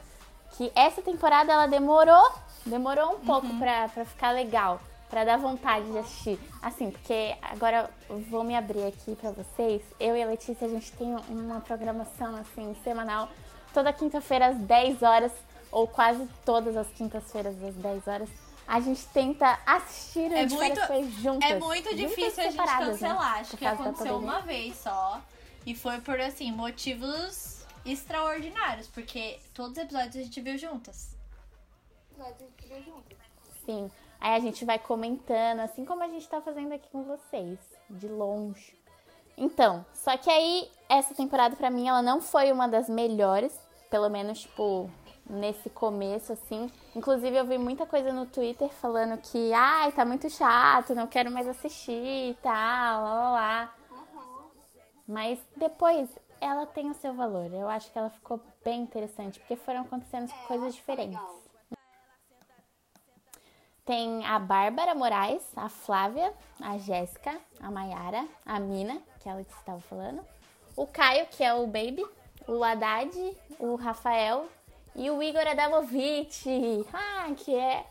Que 0.57 0.73
essa 0.75 1.03
temporada 1.03 1.53
ela 1.53 1.67
demorou, 1.67 2.33
demorou 2.65 3.17
um 3.17 3.21
pouco 3.21 3.47
pra, 3.59 3.91
pra 3.91 4.07
ficar 4.07 4.31
legal, 4.31 4.81
pra 5.11 5.23
dar 5.23 5.37
vontade 5.37 5.85
de 5.93 5.99
assistir. 5.99 6.41
Assim, 6.63 6.91
porque 6.91 7.37
agora 7.43 7.91
eu 8.09 8.21
vou 8.31 8.43
me 8.43 8.57
abrir 8.57 8.87
aqui 8.87 9.15
pra 9.15 9.31
vocês. 9.31 9.83
Eu 10.01 10.17
e 10.17 10.23
a 10.23 10.27
Letícia, 10.27 10.67
a 10.67 10.71
gente 10.71 10.91
tem 10.93 11.15
uma 11.29 11.61
programação 11.61 12.37
assim, 12.37 12.75
semanal, 12.83 13.29
toda 13.75 13.93
quinta-feira 13.93 14.47
às 14.47 14.57
10 14.57 15.03
horas, 15.03 15.33
ou 15.71 15.87
quase 15.87 16.27
todas 16.47 16.75
as 16.75 16.89
quintas-feiras 16.89 17.55
às 17.63 17.75
10 17.75 18.09
horas. 18.09 18.48
A 18.69 18.81
gente 18.81 19.05
tenta 19.07 19.59
assistir 19.65 20.31
É 20.31 20.47
muito- 20.47 20.81
juntas. 21.21 21.51
É 21.51 21.59
muito 21.59 21.97
difícil 21.97 22.45
a 22.45 22.51
gente 22.51 22.57
né? 22.59 22.67
cancelar. 22.79 23.39
Acho 23.39 23.51
Por 23.53 23.59
que 23.59 23.65
aconteceu 23.67 24.19
uma 24.19 24.41
vez 24.41 24.77
só. 24.77 25.23
E 25.65 25.75
foi 25.75 26.01
por, 26.03 26.21
assim, 26.21 26.53
motivos 26.53 27.65
extraordinários. 27.87 28.87
Porque 28.89 29.41
todos 29.55 29.73
os 29.73 29.79
episódios 29.79 30.17
a 30.17 30.23
gente 30.23 30.41
viu 30.43 30.59
juntas. 30.59 31.17
Sim. 33.65 33.91
Aí 34.21 34.35
a 34.35 34.41
gente 34.41 34.65
vai 34.65 34.79
comentando, 34.79 35.61
assim 35.61 35.85
como 35.85 36.03
a 36.03 36.09
gente 36.09 36.29
tá 36.29 36.41
fazendo 36.41 36.73
aqui 36.75 36.89
com 36.91 37.05
vocês, 37.05 37.59
de 37.89 38.09
longe. 38.09 38.77
Então, 39.37 39.87
só 39.95 40.17
que 40.17 40.29
aí, 40.29 40.69
essa 40.89 41.15
temporada 41.15 41.55
pra 41.55 41.71
mim, 41.71 41.87
ela 41.89 42.03
não 42.03 42.21
foi 42.21 42.51
uma 42.51 42.67
das 42.67 42.89
melhores, 42.89 43.57
pelo 43.89 44.09
menos, 44.09 44.41
tipo, 44.41 44.91
nesse 45.29 45.69
começo, 45.71 46.33
assim. 46.33 46.71
Inclusive, 46.95 47.37
eu 47.37 47.47
vi 47.47 47.59
muita 47.59 47.87
coisa 47.87 48.13
no 48.13 48.27
Twitter 48.27 48.69
falando 48.69 49.19
que, 49.21 49.53
ai, 49.53 49.93
tá 49.93 50.05
muito 50.05 50.29
chato, 50.31 50.95
não 50.95 51.07
quero 51.07 51.31
mais 51.31 51.47
assistir 51.47 52.31
e 52.31 52.39
tal, 52.43 53.03
lá, 53.03 53.15
lá, 53.15 53.31
lá. 53.31 53.75
Mas 55.07 55.39
depois, 55.57 56.09
ela 56.41 56.67
tem 56.67 56.91
o 56.91 56.95
seu 56.95 57.15
valor. 57.15 57.53
Eu 57.53 57.69
acho 57.69 57.91
que 57.91 57.99
ela 57.99 58.11
ficou 58.11 58.41
bem 58.65 58.83
interessante, 58.83 59.39
porque 59.41 59.57
foram 59.57 59.83
acontecendo 59.83 60.33
coisas 60.47 60.75
diferentes. 60.75 61.21
Tem 63.85 64.25
a 64.27 64.39
Bárbara 64.39 64.95
Moraes, 64.95 65.43
a 65.57 65.71
Flávia, 65.71 66.35
a 66.61 66.77
Jéssica, 66.77 67.41
a 67.59 67.71
Mayara, 67.71 68.29
a 68.45 68.61
Mina, 68.61 69.01
que 69.19 69.29
ela 69.29 69.41
estava 69.41 69.81
falando, 69.81 70.23
o 70.77 70.87
Caio, 70.87 71.27
que 71.27 71.43
é 71.43 71.55
o 71.55 71.67
Baby, 71.67 72.07
o 72.47 72.63
Haddad, 72.63 73.11
o 73.59 73.77
Rafael 73.77 74.47
e 74.95 75.11
o 75.11 75.23
Igor 75.23 75.47
Adamovich, 75.47 76.87
ah, 76.93 77.33
que 77.37 77.55
é 77.55 77.87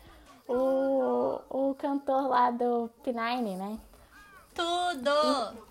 o, 0.48 1.40
o 1.48 1.74
cantor 1.74 2.28
lá 2.28 2.50
do 2.50 2.90
P9, 3.04 3.56
né? 3.56 3.78
Tudo! 4.54 5.68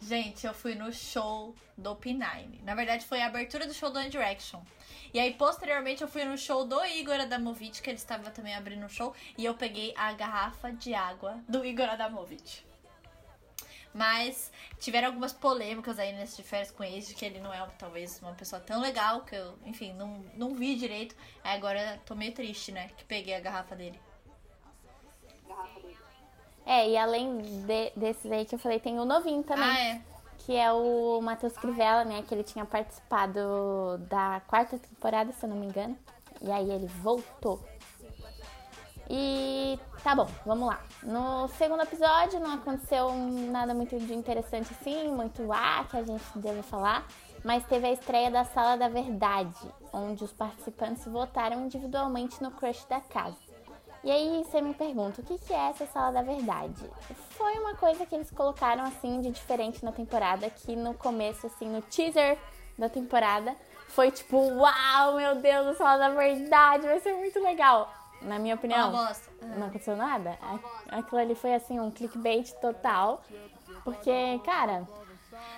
Gente, 0.00 0.46
eu 0.46 0.52
fui 0.52 0.74
no 0.74 0.92
show 0.92 1.54
do 1.78 1.94
P9. 1.94 2.62
Na 2.64 2.74
verdade, 2.74 3.06
foi 3.06 3.22
a 3.22 3.26
abertura 3.26 3.66
do 3.66 3.72
show 3.72 3.90
do 3.90 3.98
One 3.98 4.10
Direction. 4.10 4.60
E 5.14 5.20
aí, 5.20 5.32
posteriormente, 5.34 6.02
eu 6.02 6.08
fui 6.08 6.24
no 6.24 6.36
show 6.36 6.64
do 6.64 6.84
Igor 6.84 7.20
Adamovich, 7.20 7.80
que 7.80 7.90
ele 7.90 7.98
estava 7.98 8.30
também 8.30 8.54
abrindo 8.54 8.84
o 8.86 8.88
show. 8.88 9.14
E 9.38 9.44
eu 9.44 9.54
peguei 9.54 9.94
a 9.96 10.12
garrafa 10.12 10.72
de 10.72 10.94
água 10.94 11.38
do 11.48 11.64
Igor 11.64 11.88
Adamovich. 11.88 12.64
Mas 13.94 14.50
tiveram 14.78 15.08
algumas 15.08 15.32
polêmicas 15.32 15.98
aí 15.98 16.12
nesse 16.12 16.38
de 16.38 16.42
férias 16.42 16.70
com 16.70 16.82
ex, 16.82 17.06
de 17.06 17.14
que 17.14 17.24
ele 17.24 17.40
não 17.40 17.52
é 17.52 17.66
talvez 17.78 18.20
uma 18.22 18.32
pessoa 18.32 18.60
tão 18.60 18.80
legal, 18.80 19.20
que 19.22 19.34
eu, 19.34 19.54
enfim, 19.66 19.92
não, 19.92 20.24
não 20.34 20.54
vi 20.54 20.74
direito. 20.74 21.14
Aí 21.44 21.56
agora 21.56 22.00
tô 22.06 22.14
meio 22.14 22.32
triste, 22.32 22.72
né? 22.72 22.90
Que 22.96 23.04
peguei 23.04 23.34
a 23.34 23.40
garrafa 23.40 23.76
dele. 23.76 24.00
É, 26.64 26.88
e 26.88 26.96
além 26.96 27.38
de, 27.38 27.92
desses 27.96 28.30
aí 28.30 28.44
que 28.44 28.54
eu 28.54 28.58
falei, 28.58 28.78
tem 28.78 28.98
o 28.98 29.04
novinho 29.04 29.42
também. 29.42 29.64
Ah, 29.64 29.80
é. 29.80 30.00
Que 30.38 30.56
é 30.56 30.72
o 30.72 31.20
Matheus 31.20 31.56
Crivella, 31.56 32.04
né? 32.04 32.22
Que 32.26 32.34
ele 32.34 32.42
tinha 32.42 32.64
participado 32.64 33.98
da 34.08 34.40
quarta 34.46 34.78
temporada, 34.78 35.32
se 35.32 35.44
eu 35.44 35.50
não 35.50 35.56
me 35.56 35.66
engano. 35.66 35.96
E 36.40 36.50
aí 36.50 36.70
ele 36.70 36.86
voltou. 36.86 37.62
E 39.14 39.78
tá 40.02 40.14
bom, 40.14 40.26
vamos 40.46 40.66
lá. 40.66 40.80
No 41.02 41.46
segundo 41.48 41.82
episódio 41.82 42.40
não 42.40 42.54
aconteceu 42.54 43.12
nada 43.50 43.74
muito 43.74 43.94
de 43.98 44.14
interessante 44.14 44.72
assim, 44.72 45.08
muito 45.08 45.52
ah, 45.52 45.84
que 45.90 45.98
a 45.98 46.02
gente 46.02 46.24
deve 46.36 46.62
falar. 46.62 47.06
Mas 47.44 47.62
teve 47.66 47.88
a 47.88 47.92
estreia 47.92 48.30
da 48.30 48.44
Sala 48.44 48.78
da 48.78 48.88
Verdade, 48.88 49.54
onde 49.92 50.24
os 50.24 50.32
participantes 50.32 51.04
votaram 51.04 51.66
individualmente 51.66 52.42
no 52.42 52.52
crush 52.52 52.86
da 52.88 53.02
casa. 53.02 53.36
E 54.02 54.10
aí 54.10 54.44
você 54.44 54.62
me 54.62 54.72
pergunta, 54.72 55.20
o 55.20 55.24
que, 55.24 55.36
que 55.36 55.52
é 55.52 55.68
essa 55.68 55.84
Sala 55.84 56.12
da 56.12 56.22
Verdade? 56.22 56.90
Foi 57.32 57.52
uma 57.58 57.74
coisa 57.74 58.06
que 58.06 58.14
eles 58.14 58.30
colocaram 58.30 58.84
assim 58.84 59.20
de 59.20 59.30
diferente 59.30 59.84
na 59.84 59.92
temporada, 59.92 60.48
que 60.48 60.74
no 60.74 60.94
começo, 60.94 61.46
assim, 61.46 61.68
no 61.68 61.82
teaser 61.82 62.38
da 62.78 62.88
temporada, 62.88 63.54
foi 63.88 64.10
tipo, 64.10 64.38
uau, 64.38 65.16
meu 65.16 65.34
Deus, 65.34 65.66
a 65.66 65.74
Sala 65.74 65.98
da 65.98 66.08
Verdade, 66.08 66.86
vai 66.86 66.98
ser 67.00 67.12
muito 67.12 67.38
legal. 67.40 68.01
Na 68.24 68.38
minha 68.38 68.54
opinião, 68.54 68.92
não 69.56 69.66
aconteceu 69.66 69.96
nada. 69.96 70.38
A- 70.40 70.98
Aquilo 70.98 71.20
ali 71.20 71.34
foi 71.34 71.54
assim, 71.54 71.80
um 71.80 71.90
clickbait 71.90 72.52
total. 72.60 73.22
Porque, 73.84 74.38
cara, 74.44 74.86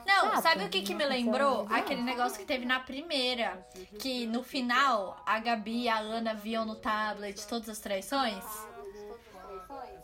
Não, 0.06 0.30
Chato. 0.30 0.42
sabe 0.42 0.64
o 0.64 0.68
que, 0.68 0.82
que 0.82 0.94
me 0.94 1.04
lembrou? 1.04 1.66
Aquele 1.70 2.00
negócio 2.02 2.38
que 2.38 2.44
teve 2.44 2.64
na 2.64 2.80
primeira. 2.80 3.66
Que 3.98 4.26
no 4.26 4.42
final 4.42 5.20
a 5.26 5.38
Gabi 5.38 5.82
e 5.84 5.88
a 5.88 5.98
Ana 5.98 6.32
viam 6.34 6.64
no 6.64 6.74
tablet 6.76 7.46
todas 7.46 7.68
as 7.68 7.78
traições. 7.80 8.44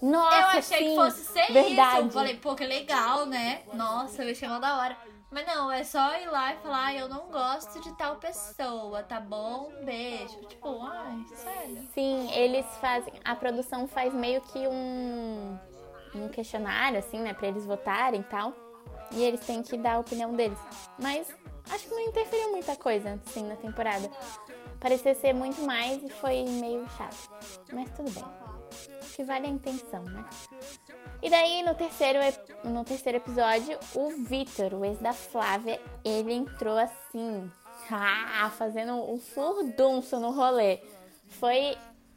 Nossa, 0.02 0.36
eu 0.36 0.46
achei 0.58 0.78
sim, 0.78 0.88
que 0.90 0.94
fosse 0.94 1.24
ser 1.24 1.52
verdade. 1.52 1.98
isso. 1.98 2.06
Eu 2.08 2.10
falei, 2.10 2.36
pô, 2.36 2.54
que 2.54 2.64
legal, 2.64 3.26
né? 3.26 3.62
Nossa, 3.72 4.22
eu 4.22 4.30
achei 4.30 4.48
mó 4.48 4.58
da 4.58 4.78
hora. 4.78 4.96
Mas 5.30 5.46
não, 5.46 5.70
é 5.70 5.84
só 5.84 6.16
ir 6.18 6.26
lá 6.28 6.52
e 6.52 6.56
falar, 6.56 6.86
"Ai, 6.86 7.00
eu 7.00 7.08
não 7.08 7.30
gosto 7.30 7.80
de 7.80 7.96
tal 7.96 8.16
pessoa, 8.16 9.02
tá 9.04 9.20
bom? 9.20 9.70
Beijo. 9.84 10.36
Tipo, 10.48 10.82
ai, 10.82 11.24
sério. 11.36 11.88
Sim, 11.94 12.28
eles 12.32 12.66
fazem. 12.80 13.12
A 13.24 13.36
produção 13.36 13.86
faz 13.86 14.12
meio 14.12 14.40
que 14.40 14.66
um, 14.66 15.56
um 16.16 16.28
questionário, 16.28 16.98
assim, 16.98 17.20
né, 17.20 17.32
pra 17.32 17.46
eles 17.46 17.64
votarem 17.64 18.22
e 18.22 18.24
tal. 18.24 18.52
E 19.12 19.22
eles 19.22 19.40
têm 19.46 19.62
que 19.62 19.76
dar 19.76 19.94
a 19.94 19.98
opinião 20.00 20.34
deles. 20.34 20.58
Mas 20.98 21.28
acho 21.70 21.84
que 21.84 21.90
não 21.90 22.00
interferiu 22.00 22.50
muita 22.50 22.74
coisa, 22.74 23.20
assim, 23.26 23.44
na 23.44 23.54
temporada. 23.54 24.10
Parecia 24.80 25.14
ser 25.14 25.32
muito 25.32 25.60
mais 25.62 26.02
e 26.02 26.08
foi 26.08 26.42
meio 26.44 26.88
chato. 26.96 27.30
Mas 27.72 27.88
tudo 27.90 28.10
bem. 28.10 28.24
Que 29.14 29.24
vale 29.24 29.46
a 29.46 29.50
intenção, 29.50 30.02
né? 30.04 30.24
E 31.22 31.28
daí, 31.28 31.62
no 31.62 31.74
terceiro, 31.74 32.18
no 32.64 32.84
terceiro 32.84 33.18
episódio, 33.18 33.78
o 33.94 34.10
Vitor, 34.24 34.72
o 34.74 34.84
ex 34.84 34.98
da 34.98 35.12
Flávia, 35.12 35.80
ele 36.04 36.32
entrou 36.32 36.78
assim, 36.78 37.50
ah, 37.90 38.50
fazendo 38.56 38.94
um 38.94 39.18
furdunço 39.18 40.18
no 40.18 40.30
rolê. 40.30 40.80
Foi, 41.28 41.76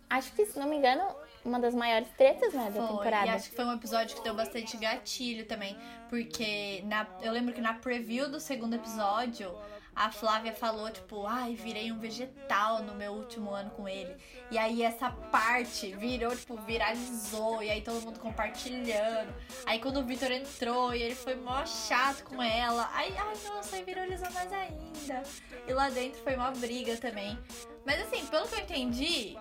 acho 0.10 0.32
que, 0.34 0.46
se 0.46 0.58
não 0.58 0.68
me 0.68 0.78
engano, 0.78 1.04
uma 1.44 1.60
das 1.60 1.76
maiores 1.76 2.08
tretas, 2.18 2.54
né, 2.54 2.72
da 2.72 2.80
Foi, 2.80 2.98
temporada. 2.98 3.26
e 3.28 3.30
acho 3.30 3.50
que 3.50 3.56
foi 3.56 3.66
um 3.66 3.74
episódio 3.74 4.16
que 4.16 4.24
deu 4.24 4.34
bastante 4.34 4.78
gatilho 4.78 5.46
também. 5.46 5.78
Porque 6.10 6.82
na, 6.86 7.06
eu 7.22 7.32
lembro 7.32 7.54
que 7.54 7.62
na 7.62 7.74
preview 7.74 8.30
do 8.30 8.39
segundo 8.39 8.76
episódio, 8.76 9.54
a 9.96 10.12
Flávia 10.12 10.54
falou, 10.54 10.90
tipo, 10.90 11.26
ai, 11.26 11.56
virei 11.56 11.92
um 11.92 12.00
vegetal 12.00 12.82
no 12.82 12.96
meu 12.96 13.14
último 13.14 13.54
ano 13.54 13.70
com 13.72 13.88
ele. 13.88 14.16
E 14.50 14.58
aí 14.58 14.82
essa 14.82 15.12
parte 15.12 15.96
virou, 15.96 16.36
tipo, 16.36 16.58
viralizou, 16.58 17.62
e 17.62 17.70
aí 17.70 17.82
todo 17.82 18.02
mundo 18.02 18.20
compartilhando. 18.20 19.34
Aí 19.66 19.80
quando 19.80 20.00
o 20.00 20.04
Vitor 20.04 20.32
entrou 20.32 20.94
e 20.94 21.02
ele 21.02 21.16
foi 21.16 21.36
mó 21.36 21.66
chato 21.66 22.24
com 22.24 22.42
ela, 22.42 22.90
aí, 22.94 23.16
ai, 23.18 23.36
nossa, 23.46 23.76
aí 23.76 23.84
viralizou 23.84 24.30
mais 24.32 24.52
ainda. 24.52 25.24
E 25.68 25.74
lá 25.74 25.90
dentro 25.90 26.22
foi 26.24 26.36
uma 26.36 26.52
briga 26.52 26.98
também. 26.98 27.38
Mas 27.86 28.02
assim, 28.02 28.26
pelo 28.26 28.48
que 28.48 28.56
eu 28.56 28.60
entendi, 28.60 29.38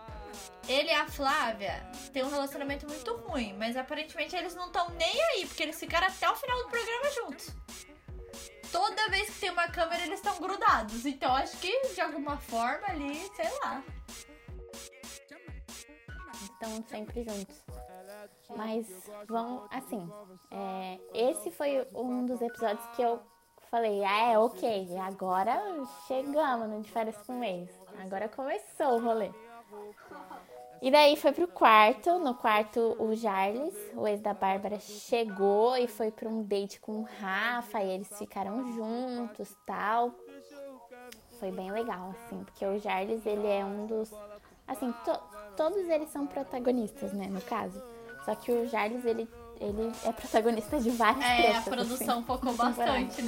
ele 0.68 0.90
e 0.90 0.94
a 0.94 1.06
Flávia 1.06 1.82
têm 2.12 2.24
um 2.24 2.30
relacionamento 2.30 2.86
muito 2.86 3.14
ruim, 3.16 3.54
mas 3.58 3.76
aparentemente 3.76 4.36
eles 4.36 4.54
não 4.54 4.66
estão 4.66 4.90
nem 4.90 5.22
aí, 5.30 5.46
porque 5.46 5.62
eles 5.62 5.78
ficaram 5.78 6.06
até 6.06 6.28
o 6.30 6.36
final 6.36 6.62
do 6.62 6.68
programa 6.68 7.10
juntos. 7.10 7.54
Toda 8.72 9.08
vez 9.10 9.28
que 9.28 9.40
tem 9.40 9.50
uma 9.50 9.68
câmera, 9.68 10.02
eles 10.02 10.18
estão 10.18 10.40
grudados. 10.40 11.04
Então 11.04 11.34
acho 11.36 11.56
que 11.58 11.94
de 11.94 12.00
alguma 12.00 12.38
forma 12.38 12.88
ali, 12.88 13.30
sei 13.36 13.50
lá. 13.62 13.82
Estão 16.42 16.82
sempre 16.88 17.22
juntos. 17.22 17.62
Mas 18.56 18.86
vamos, 19.28 19.66
assim, 19.70 20.08
é, 20.50 20.98
esse 21.12 21.50
foi 21.50 21.86
um 21.94 22.24
dos 22.24 22.40
episódios 22.40 22.86
que 22.94 23.02
eu 23.02 23.20
falei, 23.70 24.04
ah, 24.04 24.32
é 24.32 24.38
ok, 24.38 24.98
agora 24.98 25.60
chegamos 26.06 26.68
no 26.68 26.84
férias 26.84 27.16
com 27.26 27.42
ex. 27.42 27.70
Agora 27.98 28.28
começou 28.28 28.98
o 28.98 29.02
rolê. 29.02 29.30
E 30.82 30.90
daí 30.90 31.14
foi 31.16 31.32
pro 31.32 31.46
quarto. 31.46 32.18
No 32.18 32.34
quarto, 32.34 32.96
o 32.98 33.14
Jarles, 33.14 33.72
o 33.94 34.06
ex 34.06 34.20
da 34.20 34.34
Bárbara, 34.34 34.80
chegou 34.80 35.76
e 35.76 35.86
foi 35.86 36.10
pra 36.10 36.28
um 36.28 36.42
date 36.42 36.80
com 36.80 37.00
o 37.00 37.06
Rafa. 37.20 37.80
E 37.80 37.88
eles 37.90 38.08
ficaram 38.18 38.72
juntos 38.74 39.56
tal. 39.64 40.12
Foi 41.38 41.52
bem 41.52 41.70
legal, 41.70 42.10
assim, 42.24 42.42
porque 42.44 42.66
o 42.66 42.78
Jarles, 42.80 43.24
ele 43.24 43.46
é 43.46 43.64
um 43.64 43.86
dos. 43.86 44.12
Assim, 44.66 44.92
to- 45.04 45.20
todos 45.56 45.88
eles 45.88 46.08
são 46.10 46.26
protagonistas, 46.26 47.12
né, 47.12 47.26
no 47.28 47.40
caso. 47.42 47.80
Só 48.24 48.34
que 48.34 48.50
o 48.52 48.68
Jarles, 48.68 49.04
ele, 49.04 49.28
ele 49.60 49.92
é 50.04 50.12
protagonista 50.12 50.78
de 50.80 50.90
várias 50.90 51.24
É, 51.24 51.32
a 51.56 51.62
tretas, 51.62 51.64
produção 51.64 52.18
assim, 52.18 52.26
focou 52.26 52.52
na 52.52 52.70
temporada. 52.70 52.92
bastante 53.04 53.22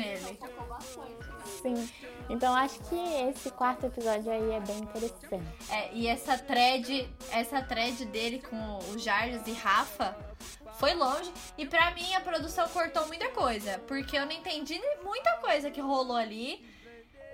nele. 1.68 1.86
Sim. 1.86 2.14
Então 2.28 2.54
acho 2.54 2.78
que 2.80 2.96
esse 3.28 3.50
quarto 3.50 3.86
episódio 3.86 4.30
aí 4.30 4.52
é 4.52 4.60
bem 4.60 4.78
interessante. 4.78 5.44
É, 5.70 5.92
e 5.92 6.06
essa 6.06 6.38
thread, 6.38 7.08
essa 7.30 7.62
thread 7.62 8.04
dele 8.06 8.42
com 8.48 8.78
o 8.92 8.98
Jarles 8.98 9.46
e 9.46 9.52
Rafa 9.52 10.16
foi 10.78 10.94
longe. 10.94 11.32
E 11.58 11.66
pra 11.66 11.90
mim 11.92 12.14
a 12.14 12.20
produção 12.20 12.68
cortou 12.68 13.06
muita 13.06 13.28
coisa. 13.30 13.78
Porque 13.86 14.16
eu 14.16 14.24
não 14.24 14.32
entendi 14.32 14.80
muita 15.02 15.36
coisa 15.38 15.70
que 15.70 15.80
rolou 15.80 16.16
ali. 16.16 16.64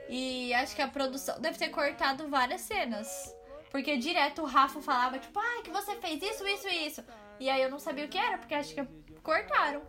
E 0.09 0.53
acho 0.55 0.75
que 0.75 0.83
a 0.83 0.89
produção 0.89 1.41
deve 1.41 1.57
ter 1.57 1.69
cortado 1.69 2.29
várias 2.29 2.63
cenas. 2.63 3.35
Porque 3.71 3.97
direto 3.97 4.43
o 4.43 4.47
Rafa 4.47 4.81
falava, 4.81 5.19
tipo, 5.19 5.39
ah, 5.39 5.63
que 5.63 5.71
você 5.71 5.95
fez 5.97 6.21
isso, 6.21 6.47
isso 6.47 6.69
e 6.69 6.87
isso. 6.87 7.05
E 7.39 7.49
aí 7.49 7.63
eu 7.63 7.71
não 7.71 7.79
sabia 7.79 8.05
o 8.05 8.09
que 8.09 8.19
era, 8.19 8.37
porque 8.37 8.55
acho 8.55 8.75
que 8.75 8.85
cortaram. 9.23 9.83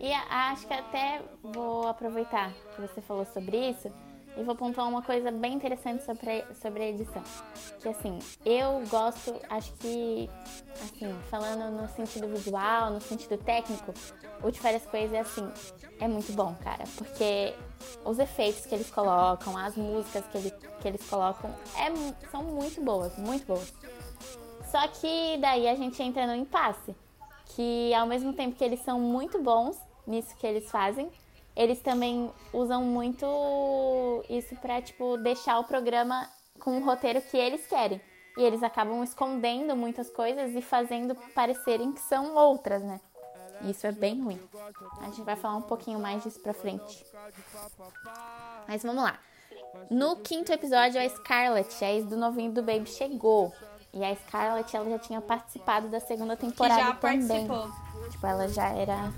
E 0.00 0.12
acho 0.12 0.66
que 0.66 0.74
até 0.74 1.22
vou 1.42 1.86
aproveitar 1.86 2.52
que 2.74 2.80
você 2.80 3.00
falou 3.00 3.24
sobre 3.26 3.70
isso 3.70 3.90
e 4.36 4.42
vou 4.42 4.54
pontuar 4.56 4.88
uma 4.88 5.02
coisa 5.02 5.30
bem 5.30 5.54
interessante 5.54 6.02
sobre, 6.02 6.44
sobre 6.60 6.82
a 6.82 6.88
edição. 6.88 7.22
Que 7.80 7.88
assim, 7.88 8.18
eu 8.44 8.82
gosto, 8.88 9.40
acho 9.48 9.72
que, 9.74 10.28
assim, 10.82 11.14
falando 11.30 11.70
no 11.80 11.88
sentido 11.88 12.26
visual, 12.28 12.90
no 12.90 13.00
sentido 13.00 13.38
técnico, 13.38 13.94
o 14.42 14.50
de 14.50 14.58
Férias 14.58 14.84
com 14.86 14.96
Ex 14.96 15.12
é 15.12 15.20
assim, 15.20 15.48
é 16.00 16.08
muito 16.08 16.32
bom, 16.32 16.54
cara. 16.62 16.84
Porque 16.96 17.54
os 18.04 18.18
efeitos 18.18 18.66
que 18.66 18.74
eles 18.74 18.90
colocam, 18.90 19.56
as 19.56 19.76
músicas 19.76 20.26
que, 20.26 20.38
ele, 20.38 20.50
que 20.80 20.88
eles 20.88 21.08
colocam 21.08 21.50
é, 21.76 22.28
são 22.30 22.42
muito 22.42 22.80
boas, 22.80 23.16
muito 23.16 23.46
boas. 23.46 23.72
Só 24.70 24.88
que 24.88 25.38
daí 25.38 25.68
a 25.68 25.76
gente 25.76 26.02
entra 26.02 26.26
no 26.26 26.34
impasse. 26.34 26.94
Que 27.46 27.92
ao 27.94 28.06
mesmo 28.06 28.32
tempo 28.32 28.56
que 28.56 28.64
eles 28.64 28.80
são 28.80 28.98
muito 28.98 29.40
bons 29.40 29.78
nisso 30.06 30.36
que 30.36 30.46
eles 30.46 30.70
fazem, 30.70 31.10
eles 31.56 31.80
também 31.80 32.30
usam 32.52 32.82
muito 32.82 34.24
isso 34.28 34.56
pra, 34.56 34.82
tipo, 34.82 35.16
deixar 35.18 35.58
o 35.58 35.64
programa 35.64 36.28
com 36.58 36.78
o 36.78 36.84
roteiro 36.84 37.20
que 37.20 37.36
eles 37.36 37.66
querem. 37.66 38.00
E 38.36 38.42
eles 38.42 38.62
acabam 38.62 39.02
escondendo 39.04 39.76
muitas 39.76 40.10
coisas 40.10 40.54
e 40.54 40.60
fazendo 40.60 41.14
parecerem 41.34 41.92
que 41.92 42.00
são 42.00 42.34
outras, 42.34 42.82
né? 42.82 43.00
Isso 43.62 43.86
é 43.86 43.92
bem 43.92 44.20
ruim. 44.20 44.40
A 45.00 45.04
gente 45.04 45.22
vai 45.22 45.36
falar 45.36 45.56
um 45.56 45.62
pouquinho 45.62 46.00
mais 46.00 46.22
disso 46.24 46.40
pra 46.40 46.52
frente. 46.52 47.06
Mas 48.66 48.82
vamos 48.82 49.04
lá. 49.04 49.18
No 49.90 50.16
quinto 50.16 50.52
episódio, 50.52 51.00
a 51.00 51.08
Scarlett, 51.08 51.84
a 51.84 51.92
ex 51.92 52.04
do 52.06 52.16
novinho 52.16 52.52
do 52.52 52.62
Baby, 52.62 52.86
chegou. 52.86 53.52
E 53.94 54.04
a 54.04 54.14
Scarlett, 54.16 54.76
ela 54.76 54.90
já 54.90 54.98
tinha 54.98 55.20
participado 55.20 55.88
da 55.88 56.00
segunda 56.00 56.36
Que 56.36 56.46
temporada 56.46 56.80
já 56.80 56.94
também. 56.94 57.26
participou. 57.46 57.70
Tipo, 58.10 58.26
ela 58.26 58.48
já 58.48 58.68
era 58.68 59.12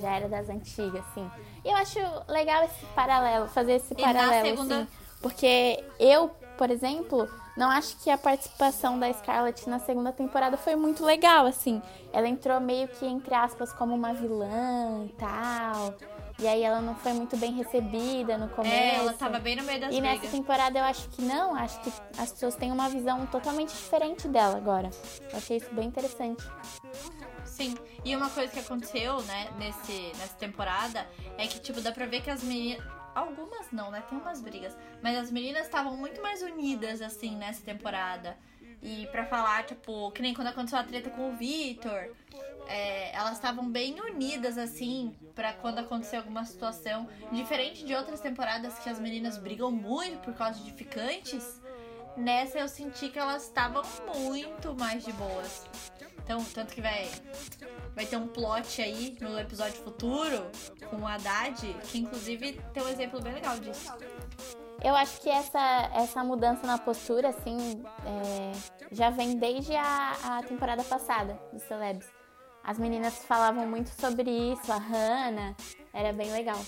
já 0.00 0.14
era 0.14 0.28
das 0.28 0.48
antigas, 0.48 1.02
assim. 1.10 1.28
E 1.64 1.68
eu 1.68 1.76
acho 1.76 1.98
legal 2.28 2.62
esse 2.62 2.86
paralelo, 2.94 3.48
fazer 3.48 3.72
esse 3.72 3.92
E 3.94 3.96
paralelo, 4.00 4.46
segunda- 4.46 4.76
assim. 4.82 4.88
Porque 5.20 5.84
eu, 5.98 6.28
por 6.56 6.70
exemplo, 6.70 7.28
não 7.56 7.68
acho 7.68 7.96
que 7.96 8.08
a 8.08 8.16
participação 8.16 8.96
da 9.00 9.12
Scarlett 9.12 9.68
na 9.68 9.80
segunda 9.80 10.12
temporada 10.12 10.56
foi 10.56 10.76
muito 10.76 11.04
legal, 11.04 11.44
assim. 11.46 11.82
Ela 12.12 12.28
entrou 12.28 12.60
meio 12.60 12.86
que, 12.86 13.04
entre 13.04 13.34
aspas, 13.34 13.72
como 13.72 13.92
uma 13.96 14.14
vilã 14.14 15.04
e 15.06 15.08
tal. 15.18 15.94
E 16.40 16.46
aí 16.46 16.62
ela 16.62 16.80
não 16.80 16.94
foi 16.94 17.12
muito 17.14 17.36
bem 17.36 17.52
recebida 17.52 18.38
no 18.38 18.48
começo. 18.48 18.72
É, 18.72 18.94
ela 18.94 19.12
tava 19.12 19.40
bem 19.40 19.56
no 19.56 19.64
meio 19.64 19.80
das 19.80 19.92
E 19.92 20.00
brigas. 20.00 20.20
nessa 20.20 20.36
temporada 20.36 20.78
eu 20.78 20.84
acho 20.84 21.08
que 21.08 21.20
não, 21.20 21.54
acho 21.56 21.80
que 21.80 21.92
as 22.16 22.30
pessoas 22.30 22.54
têm 22.54 22.70
uma 22.70 22.88
visão 22.88 23.26
totalmente 23.26 23.70
diferente 23.70 24.28
dela 24.28 24.56
agora. 24.56 24.88
Eu 25.32 25.36
achei 25.36 25.56
isso 25.56 25.74
bem 25.74 25.88
interessante. 25.88 26.44
Sim, 27.44 27.74
e 28.04 28.14
uma 28.14 28.30
coisa 28.30 28.52
que 28.52 28.60
aconteceu, 28.60 29.20
né, 29.22 29.48
nesse, 29.58 30.12
nessa 30.16 30.34
temporada 30.34 31.04
é 31.36 31.46
que, 31.48 31.58
tipo, 31.58 31.80
dá 31.80 31.90
pra 31.90 32.06
ver 32.06 32.22
que 32.22 32.30
as 32.30 32.42
meninas. 32.42 32.86
Algumas 33.14 33.72
não, 33.72 33.90
né? 33.90 34.00
Tem 34.08 34.16
umas 34.16 34.40
brigas. 34.40 34.76
Mas 35.02 35.18
as 35.18 35.28
meninas 35.32 35.64
estavam 35.64 35.96
muito 35.96 36.22
mais 36.22 36.40
unidas, 36.40 37.02
assim, 37.02 37.34
nessa 37.34 37.60
temporada. 37.62 38.36
E 38.82 39.06
pra 39.08 39.24
falar, 39.24 39.64
tipo, 39.64 40.10
que 40.12 40.22
nem 40.22 40.32
quando 40.32 40.48
aconteceu 40.48 40.78
a 40.78 40.84
treta 40.84 41.10
com 41.10 41.30
o 41.30 41.36
Victor, 41.36 42.14
é, 42.68 43.14
elas 43.14 43.32
estavam 43.32 43.68
bem 43.68 44.00
unidas, 44.00 44.56
assim, 44.56 45.16
pra 45.34 45.52
quando 45.52 45.78
acontecer 45.78 46.16
alguma 46.16 46.44
situação. 46.44 47.08
Diferente 47.32 47.84
de 47.84 47.94
outras 47.94 48.20
temporadas 48.20 48.78
que 48.78 48.88
as 48.88 49.00
meninas 49.00 49.38
brigam 49.38 49.70
muito 49.70 50.18
por 50.18 50.34
causa 50.34 50.62
de 50.62 50.72
ficantes, 50.72 51.60
nessa 52.16 52.58
eu 52.58 52.68
senti 52.68 53.08
que 53.08 53.18
elas 53.18 53.44
estavam 53.44 53.82
muito 54.14 54.74
mais 54.74 55.04
de 55.04 55.12
boas. 55.12 55.66
Então, 56.22 56.44
tanto 56.44 56.74
que 56.74 56.82
vai, 56.82 57.08
vai 57.94 58.04
ter 58.04 58.16
um 58.16 58.28
plot 58.28 58.82
aí 58.82 59.16
no 59.18 59.38
episódio 59.38 59.82
futuro 59.82 60.50
com 60.90 60.96
o 60.96 61.06
Haddad, 61.06 61.74
que 61.84 61.98
inclusive 61.98 62.60
tem 62.74 62.82
um 62.82 62.88
exemplo 62.88 63.20
bem 63.22 63.32
legal 63.32 63.58
disso. 63.58 63.90
Eu 64.82 64.94
acho 64.94 65.20
que 65.20 65.28
essa, 65.28 65.90
essa 65.92 66.22
mudança 66.22 66.66
na 66.66 66.78
postura, 66.78 67.30
assim, 67.30 67.82
é, 68.06 68.52
já 68.92 69.10
vem 69.10 69.36
desde 69.36 69.74
a, 69.74 70.12
a 70.24 70.42
temporada 70.42 70.84
passada 70.84 71.38
dos 71.52 71.62
Celebs. 71.62 72.08
As 72.62 72.78
meninas 72.78 73.24
falavam 73.24 73.66
muito 73.66 73.88
sobre 74.00 74.30
isso, 74.30 74.70
a 74.70 74.76
Hannah, 74.76 75.56
era 75.92 76.12
bem 76.12 76.30
legal. 76.30 76.60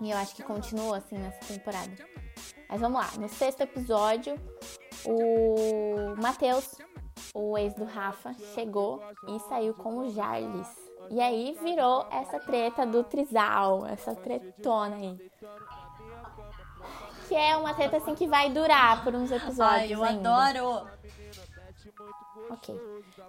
E 0.00 0.10
eu 0.10 0.18
acho 0.18 0.34
que 0.34 0.42
continua 0.42 0.98
assim 0.98 1.16
nessa 1.16 1.40
temporada. 1.46 1.92
Mas 2.68 2.80
vamos 2.80 3.00
lá, 3.00 3.10
no 3.18 3.28
sexto 3.28 3.62
episódio, 3.62 4.34
o 5.06 6.14
Matheus, 6.20 6.74
o 7.32 7.56
ex 7.56 7.74
do 7.74 7.84
Rafa, 7.84 8.34
chegou 8.54 9.02
e 9.28 9.38
saiu 9.48 9.72
com 9.72 9.98
o 9.98 10.10
Jarlis. 10.10 10.68
E 11.10 11.20
aí 11.20 11.56
virou 11.62 12.06
essa 12.10 12.40
treta 12.40 12.84
do 12.84 13.04
Trisal, 13.04 13.86
essa 13.86 14.14
tretona 14.14 14.96
aí. 14.96 15.30
Que 17.28 17.34
é 17.34 17.56
uma 17.56 17.74
treta 17.74 17.96
assim 17.96 18.14
que 18.14 18.26
vai 18.26 18.50
durar 18.50 19.02
por 19.02 19.14
uns 19.14 19.30
episódios. 19.30 19.60
Ai, 19.60 19.92
eu 19.92 20.04
ainda. 20.04 20.30
adoro! 20.30 20.86
Ok. 22.50 22.80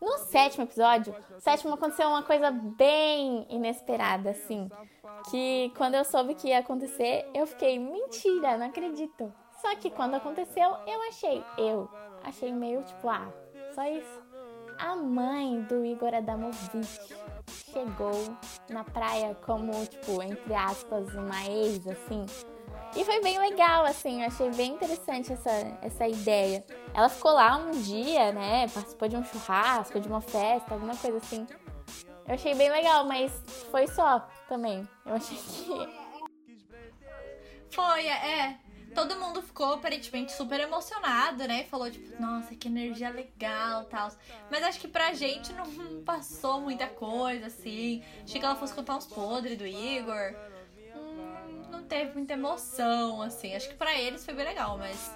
No 0.01 0.17
sétimo 0.19 0.65
episódio, 0.65 1.15
sétimo 1.39 1.73
aconteceu 1.73 2.07
uma 2.07 2.21
coisa 2.21 2.51
bem 2.51 3.47
inesperada, 3.49 4.29
assim. 4.29 4.69
Que 5.31 5.71
quando 5.75 5.95
eu 5.95 6.05
soube 6.05 6.35
que 6.35 6.49
ia 6.49 6.59
acontecer, 6.59 7.27
eu 7.33 7.47
fiquei, 7.47 7.79
mentira, 7.79 8.57
não 8.57 8.67
acredito. 8.67 9.33
Só 9.61 9.75
que 9.75 9.89
quando 9.89 10.15
aconteceu, 10.15 10.69
eu 10.85 11.01
achei, 11.09 11.43
eu 11.57 11.89
achei 12.23 12.51
meio 12.51 12.83
tipo, 12.83 13.09
ah, 13.09 13.27
só 13.73 13.83
isso. 13.85 14.21
A 14.77 14.95
mãe 14.95 15.61
do 15.63 15.83
Igor 15.83 16.13
Adamovic 16.13 16.85
chegou 17.73 18.37
na 18.69 18.83
praia 18.83 19.35
como, 19.43 19.85
tipo, 19.87 20.21
entre 20.21 20.53
aspas, 20.53 21.13
uma 21.15 21.43
ex, 21.47 21.87
assim. 21.87 22.25
E 22.97 23.05
foi 23.05 23.21
bem 23.21 23.37
legal, 23.37 23.85
assim, 23.85 24.23
eu 24.23 24.27
achei 24.27 24.49
bem 24.49 24.73
interessante 24.73 25.31
essa, 25.31 25.51
essa 25.83 26.07
ideia. 26.07 26.65
Ela 26.95 27.07
ficou 27.07 27.31
lá 27.31 27.55
um 27.55 27.69
dia, 27.69 28.31
né? 28.31 28.67
Participou 28.69 29.07
de 29.07 29.15
um 29.15 29.23
churrasco, 29.23 29.99
de 29.99 30.07
uma 30.07 30.19
festa, 30.19 30.73
alguma 30.73 30.95
coisa 30.95 31.17
assim. 31.17 31.45
Eu 32.27 32.33
achei 32.33 32.55
bem 32.55 32.71
legal, 32.71 33.05
mas 33.05 33.31
foi 33.69 33.87
só 33.87 34.27
também. 34.49 34.87
Eu 35.05 35.13
achei 35.13 35.37
que. 35.37 35.89
Foi, 37.69 38.07
é. 38.07 38.57
Todo 38.95 39.19
mundo 39.19 39.43
ficou 39.43 39.75
aparentemente 39.75 40.31
super 40.31 40.59
emocionado, 40.59 41.47
né? 41.47 41.65
Falou, 41.65 41.91
tipo, 41.91 42.19
nossa, 42.19 42.55
que 42.55 42.67
energia 42.67 43.11
legal 43.11 43.85
tal. 43.85 44.09
Mas 44.49 44.63
acho 44.63 44.79
que 44.79 44.87
pra 44.87 45.13
gente 45.13 45.53
não 45.53 45.67
passou 46.03 46.61
muita 46.61 46.87
coisa, 46.87 47.45
assim. 47.45 48.03
Achei 48.23 48.39
que 48.39 48.45
ela 48.45 48.55
fosse 48.55 48.73
contar 48.73 48.95
uns 48.95 49.05
podres 49.05 49.55
do 49.55 49.67
Igor. 49.67 50.33
Teve 51.87 52.13
muita 52.13 52.33
emoção, 52.33 53.21
assim. 53.21 53.55
Acho 53.55 53.69
que 53.69 53.75
pra 53.75 53.93
eles 53.97 54.25
foi 54.25 54.33
bem 54.33 54.45
legal, 54.45 54.77
mas 54.77 55.11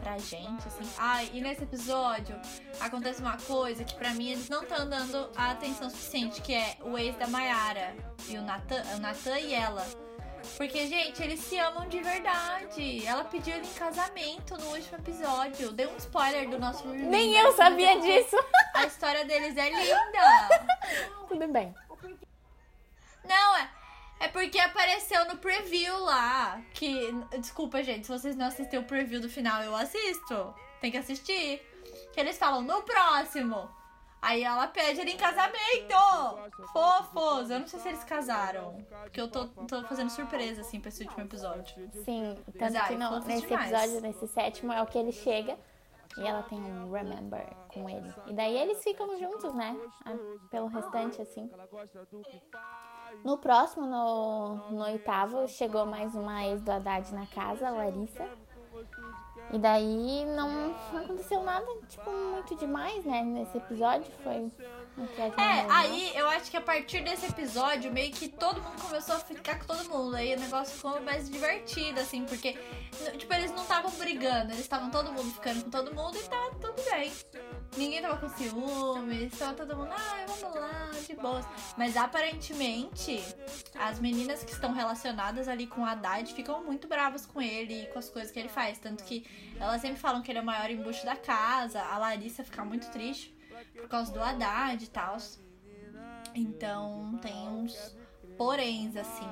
pra 0.00 0.18
gente, 0.18 0.66
assim. 0.66 0.88
Ai, 0.98 1.30
e 1.32 1.40
nesse 1.40 1.62
episódio 1.62 2.38
acontece 2.80 3.20
uma 3.20 3.36
coisa 3.36 3.84
que 3.84 3.94
pra 3.94 4.10
mim 4.10 4.30
eles 4.30 4.48
não 4.48 4.62
estão 4.62 4.88
dando 4.88 5.30
a 5.36 5.52
atenção 5.52 5.88
suficiente, 5.88 6.40
que 6.42 6.54
é 6.54 6.76
o 6.82 6.98
ex 6.98 7.16
da 7.16 7.26
Mayara 7.28 7.94
e 8.28 8.36
o 8.36 8.42
Natan, 8.42 8.82
o 8.96 8.98
Natan 8.98 9.38
e 9.38 9.54
ela. 9.54 9.86
Porque, 10.56 10.86
gente, 10.86 11.22
eles 11.22 11.40
se 11.40 11.58
amam 11.58 11.88
de 11.88 12.00
verdade. 12.00 13.06
Ela 13.06 13.24
pediu 13.24 13.56
ele 13.56 13.66
em 13.66 13.74
casamento 13.74 14.56
no 14.56 14.70
último 14.70 14.98
episódio. 14.98 15.72
Dei 15.72 15.86
um 15.86 15.96
spoiler 15.96 16.48
do 16.48 16.58
nosso. 16.58 16.86
Nem 16.88 17.34
eu 17.34 17.52
sabia 17.52 18.00
disso! 18.00 18.36
A 18.74 18.86
história 18.86 19.24
deles 19.24 19.56
é 19.56 19.68
linda. 19.68 20.66
Tudo 21.28 21.46
bem. 21.48 21.74
Não, 23.24 23.56
é. 23.56 23.77
É 24.20 24.28
porque 24.28 24.58
apareceu 24.58 25.24
no 25.26 25.36
preview 25.38 25.96
lá. 26.00 26.60
Que. 26.74 27.12
Desculpa, 27.38 27.82
gente, 27.82 28.06
se 28.06 28.12
vocês 28.12 28.34
não 28.36 28.46
assistiram 28.46 28.82
o 28.82 28.86
preview 28.86 29.20
do 29.20 29.28
final, 29.28 29.62
eu 29.62 29.74
assisto. 29.76 30.54
Tem 30.80 30.90
que 30.90 30.96
assistir. 30.96 31.60
Que 32.12 32.20
eles 32.20 32.36
falam 32.38 32.62
no 32.62 32.82
próximo. 32.82 33.68
Aí 34.20 34.42
ela 34.42 34.66
pede 34.66 35.00
ele 35.00 35.12
em 35.12 35.16
casamento! 35.16 35.94
Fofos! 36.72 37.50
Eu 37.50 37.60
não 37.60 37.66
sei 37.68 37.78
se 37.78 37.88
eles 37.88 38.02
casaram. 38.02 38.84
Porque 39.02 39.20
eu 39.20 39.28
tô, 39.30 39.46
tô 39.46 39.82
fazendo 39.84 40.10
surpresa, 40.10 40.62
assim, 40.62 40.80
pra 40.80 40.88
esse 40.88 41.04
último 41.04 41.22
episódio. 41.22 41.88
Sim, 42.04 42.36
tanto 42.58 42.84
que 42.88 42.96
no- 42.96 43.08
fofos 43.10 43.24
nesse 43.26 43.46
demais. 43.46 43.70
episódio, 43.72 44.00
nesse 44.00 44.26
sétimo, 44.26 44.72
é 44.72 44.82
o 44.82 44.86
que 44.86 44.98
ele 44.98 45.12
chega 45.12 45.56
e 46.16 46.26
ela 46.26 46.42
tem 46.42 46.58
um 46.58 46.90
remember 46.90 47.46
com 47.68 47.88
ele. 47.88 48.12
E 48.26 48.32
daí 48.32 48.56
eles 48.58 48.82
ficam 48.82 49.16
juntos, 49.20 49.54
né? 49.54 49.76
Ah, 50.04 50.16
Pelo 50.50 50.66
restante, 50.66 51.22
assim. 51.22 51.48
No 53.24 53.38
próximo, 53.38 53.86
no, 53.86 54.56
no 54.70 54.82
oitavo, 54.84 55.46
chegou 55.48 55.84
mais 55.86 56.14
uma 56.14 56.44
ex 56.46 56.62
do 56.62 56.70
Haddad 56.70 57.12
na 57.14 57.26
casa, 57.26 57.70
Larissa. 57.70 58.28
E 59.50 59.58
daí 59.58 60.24
não, 60.26 60.74
não 60.92 61.00
aconteceu 61.00 61.42
nada, 61.42 61.66
tipo, 61.88 62.10
muito 62.10 62.54
demais, 62.56 63.04
né? 63.04 63.22
Nesse 63.22 63.56
episódio 63.56 64.10
foi 64.22 64.50
É, 65.38 65.66
aí 65.70 66.12
eu 66.14 66.28
acho 66.28 66.50
que 66.50 66.56
a 66.56 66.60
partir 66.60 67.02
desse 67.02 67.26
episódio, 67.26 67.90
meio 67.92 68.12
que 68.12 68.28
todo 68.28 68.60
mundo 68.60 68.82
começou 68.82 69.14
a 69.14 69.20
ficar 69.20 69.58
com 69.58 69.66
todo 69.66 69.88
mundo. 69.88 70.16
Aí 70.16 70.34
o 70.34 70.40
negócio 70.40 70.76
ficou 70.76 71.00
mais 71.00 71.30
divertido, 71.30 72.00
assim, 72.00 72.24
porque, 72.24 72.58
tipo, 73.16 73.32
eles 73.32 73.50
não 73.52 73.62
estavam 73.62 73.90
brigando, 73.92 74.52
eles 74.52 74.60
estavam 74.60 74.90
todo 74.90 75.12
mundo 75.12 75.32
ficando 75.32 75.64
com 75.64 75.70
todo 75.70 75.94
mundo 75.94 76.16
e 76.16 76.22
tá 76.24 76.50
tudo 76.60 76.82
bem. 76.90 77.12
Ninguém 77.76 78.02
tava 78.02 78.16
com 78.16 78.28
ciúmes, 78.30 79.38
tava 79.38 79.54
todo 79.54 79.76
mundo, 79.76 79.90
ai, 79.92 80.26
vamos 80.26 80.54
lá, 80.54 80.90
de 81.06 81.14
boas. 81.14 81.44
Mas 81.76 81.96
aparentemente, 81.96 83.22
as 83.78 84.00
meninas 84.00 84.42
que 84.42 84.52
estão 84.52 84.72
relacionadas 84.72 85.46
ali 85.48 85.66
com 85.66 85.82
o 85.82 85.84
Haddad 85.84 86.32
ficam 86.34 86.64
muito 86.64 86.88
bravas 86.88 87.24
com 87.26 87.40
ele 87.40 87.82
e 87.82 87.86
com 87.86 87.98
as 87.98 88.08
coisas 88.08 88.32
que 88.32 88.38
ele 88.38 88.48
faz. 88.48 88.78
Tanto 88.78 89.04
que 89.04 89.24
elas 89.60 89.80
sempre 89.80 89.98
falam 89.98 90.22
que 90.22 90.30
ele 90.30 90.38
é 90.38 90.42
o 90.42 90.44
maior 90.44 90.70
embuste 90.70 91.04
da 91.04 91.16
casa, 91.16 91.80
a 91.82 91.98
Larissa 91.98 92.42
fica 92.42 92.64
muito 92.64 92.90
triste 92.90 93.36
por 93.74 93.88
causa 93.88 94.12
do 94.12 94.20
Haddad 94.20 94.82
e 94.82 94.88
tal. 94.88 95.16
Então 96.34 97.18
tem 97.22 97.48
uns 97.48 97.96
poréns, 98.36 98.96
assim. 98.96 99.28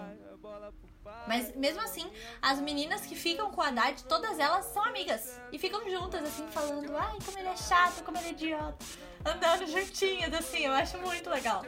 Mas 1.27 1.55
mesmo 1.57 1.81
assim, 1.83 2.11
as 2.41 2.61
meninas 2.61 3.03
que 3.03 3.15
ficam 3.15 3.51
com 3.51 3.61
o 3.61 3.65
Haddad, 3.65 4.05
todas 4.05 4.39
elas 4.39 4.67
são 4.67 4.85
amigas. 4.85 5.41
E 5.51 5.59
ficam 5.59 5.89
juntas, 5.91 6.23
assim, 6.23 6.47
falando, 6.49 6.97
ai, 6.97 7.19
como 7.25 7.39
ele 7.39 7.49
é 7.49 7.57
chato, 7.57 8.05
como 8.05 8.17
ele 8.19 8.29
é 8.29 8.31
idiota. 8.31 8.85
Andando 9.25 9.67
juntinhas, 9.67 10.33
assim, 10.33 10.67
eu 10.67 10.73
acho 10.73 10.99
muito 10.99 11.29
legal. 11.29 11.65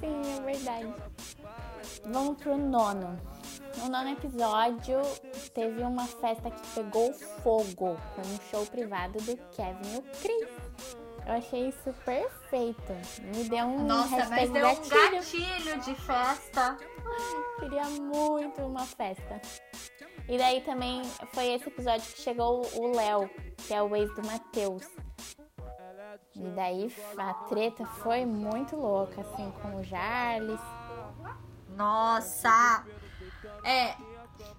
Sim, 0.00 0.20
é 0.36 0.40
verdade. 0.40 0.94
Vamos 2.04 2.36
pro 2.36 2.56
nono. 2.56 3.18
No 3.78 3.88
nono 3.88 4.10
episódio, 4.10 5.00
teve 5.52 5.82
uma 5.82 6.06
festa 6.06 6.50
que 6.50 6.66
pegou 6.74 7.12
fogo. 7.42 7.96
Foi 8.14 8.24
um 8.24 8.40
show 8.50 8.66
privado 8.66 9.18
do 9.20 9.36
Kevin 9.56 9.94
e 9.94 9.96
o 9.96 10.02
Chris. 10.20 11.03
Eu 11.26 11.34
achei 11.34 11.68
isso 11.68 11.92
perfeito. 12.04 12.92
Me 13.34 13.44
deu 13.44 13.64
um 13.64 13.84
Nossa, 13.84 14.28
mas 14.28 14.50
deu 14.50 14.66
um 14.66 14.74
gatilho. 14.74 15.12
gatilho 15.12 15.80
de 15.80 15.94
festa. 15.94 16.76
Queria 17.58 17.84
muito 17.84 18.60
uma 18.62 18.84
festa. 18.84 19.40
E 20.28 20.36
daí 20.36 20.60
também 20.62 21.02
foi 21.32 21.52
esse 21.54 21.68
episódio 21.68 22.12
que 22.12 22.20
chegou 22.20 22.62
o 22.74 22.96
Léo, 22.96 23.28
que 23.56 23.72
é 23.72 23.82
o 23.82 23.94
ex 23.96 24.14
do 24.14 24.26
Matheus. 24.26 24.86
E 26.34 26.48
daí 26.50 26.94
a 27.16 27.34
treta 27.48 27.84
foi 27.86 28.26
muito 28.26 28.76
louca, 28.76 29.20
assim, 29.20 29.50
com 29.62 29.76
o 29.76 29.82
Jarlis. 29.84 30.60
Nossa! 31.76 32.84
É. 33.64 33.94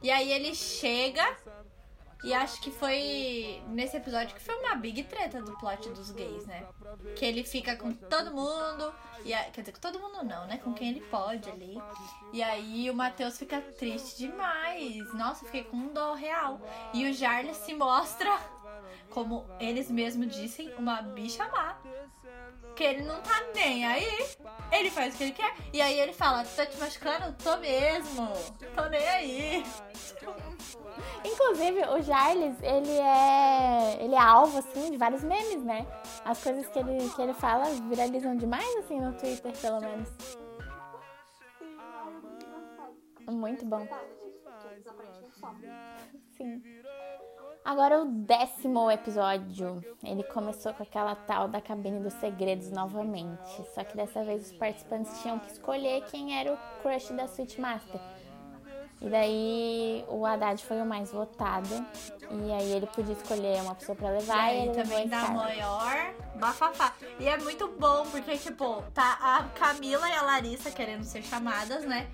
E 0.02 0.10
aí 0.10 0.32
ele 0.32 0.56
chega 0.56 1.36
E 2.26 2.34
acho 2.34 2.60
que 2.60 2.72
foi 2.72 3.62
nesse 3.68 3.96
episódio 3.96 4.34
que 4.34 4.42
foi 4.42 4.56
uma 4.56 4.74
big 4.76 5.04
treta 5.04 5.44
do 5.44 5.56
plot 5.60 5.90
dos 5.90 6.10
gays, 6.10 6.48
né? 6.48 6.66
Que 7.16 7.24
ele 7.24 7.44
fica 7.44 7.76
com 7.76 7.94
todo 7.94 8.32
mundo. 8.32 8.92
E 9.24 9.32
a, 9.32 9.44
quer 9.46 9.62
dizer, 9.62 9.74
com 9.74 9.80
todo 9.80 10.00
mundo 10.00 10.24
não, 10.24 10.48
né? 10.48 10.58
Com 10.58 10.74
quem 10.74 10.90
ele 10.90 11.02
pode 11.02 11.48
ali. 11.52 11.78
E 12.34 12.42
aí 12.42 12.90
o 12.90 12.96
Matheus 12.96 13.38
fica 13.38 13.62
triste 13.62 14.18
demais. 14.18 15.14
Nossa, 15.14 15.46
fiquei 15.46 15.66
com 15.66 15.78
um 15.78 15.94
dó 15.94 16.16
real. 16.16 16.60
E 16.96 17.08
o 17.08 17.14
Jarles 17.14 17.58
se 17.58 17.76
mostra, 17.76 18.36
como 19.10 19.46
eles 19.60 19.90
mesmos 19.90 20.34
dissem, 20.36 20.74
uma 20.76 21.02
bicha 21.02 21.48
má 21.50 21.78
que 22.76 22.84
ele 22.84 23.04
não 23.04 23.22
tá 23.22 23.42
nem 23.56 23.86
aí. 23.86 24.28
Ele 24.72 24.92
faz 24.92 25.16
o 25.16 25.18
que 25.18 25.24
ele 25.24 25.32
quer. 25.32 25.56
E 25.72 25.82
aí 25.82 26.00
ele 26.00 26.14
fala, 26.14 26.44
tá 26.44 26.66
te 26.66 26.78
machucando? 26.78 27.34
Tô 27.42 27.58
mesmo. 27.58 28.28
Tô 28.76 28.90
nem 28.90 29.08
aí. 29.08 29.64
Inclusive, 31.24 31.82
o 31.88 32.02
Jarles, 32.02 32.62
ele 32.62 32.92
é. 32.92 34.04
ele 34.04 34.16
é 34.16 34.20
alvo, 34.20 34.60
assim, 34.60 34.92
de 34.92 34.98
vários 34.98 35.24
memes, 35.24 35.64
né? 35.64 35.88
As 36.24 36.44
coisas 36.44 36.68
que 36.68 36.80
ele, 36.80 37.10
que 37.10 37.22
ele 37.22 37.34
fala 37.34 37.66
viralizam 37.90 38.36
demais, 38.36 38.76
assim, 38.78 39.00
no 39.00 39.14
Twitter, 39.14 39.56
pelo 39.58 39.80
menos. 39.80 40.10
Muito 43.28 43.66
bom. 43.66 43.88
Sim. 46.38 46.62
Agora 47.66 48.00
o 48.00 48.06
décimo 48.06 48.92
episódio. 48.92 49.84
Ele 50.04 50.22
começou 50.26 50.72
com 50.72 50.84
aquela 50.84 51.16
tal 51.16 51.48
da 51.48 51.60
cabine 51.60 52.00
dos 52.00 52.14
segredos 52.14 52.70
novamente. 52.70 53.42
Só 53.74 53.84
que 53.84 53.98
dessa 53.98 54.24
vez 54.24 54.52
os 54.52 54.52
participantes 54.52 55.20
tinham 55.24 55.40
que 55.40 55.52
escolher 55.52 56.04
quem 56.12 56.40
era 56.40 56.54
o 56.54 56.58
crush 56.84 57.12
da 57.14 57.28
Switch 57.28 57.58
Master. 57.58 58.00
E 59.02 59.10
daí 59.10 60.06
o 60.08 60.24
Haddad 60.28 60.64
foi 60.64 60.80
o 60.80 60.86
mais 60.86 61.12
votado. 61.12 61.84
E 62.30 62.52
aí 62.54 62.72
ele 62.72 62.86
podia 62.86 63.14
escolher 63.14 63.60
uma 63.64 63.74
pessoa 63.74 63.96
pra 63.96 64.10
levar. 64.12 64.54
E, 64.54 64.58
e 64.58 64.62
ele 64.62 64.84
também 64.84 65.08
dá 65.08 65.28
maior 65.28 66.14
bafafá. 66.36 66.94
E 67.20 67.28
é 67.28 67.36
muito 67.40 67.68
bom, 67.80 68.06
porque, 68.12 68.38
tipo, 68.38 68.84
tá 68.94 69.18
a 69.20 69.44
Camila 69.58 70.08
e 70.08 70.14
a 70.14 70.22
Larissa 70.22 70.70
querendo 70.70 71.04
ser 71.04 71.24
chamadas, 71.24 71.84
né? 71.84 72.08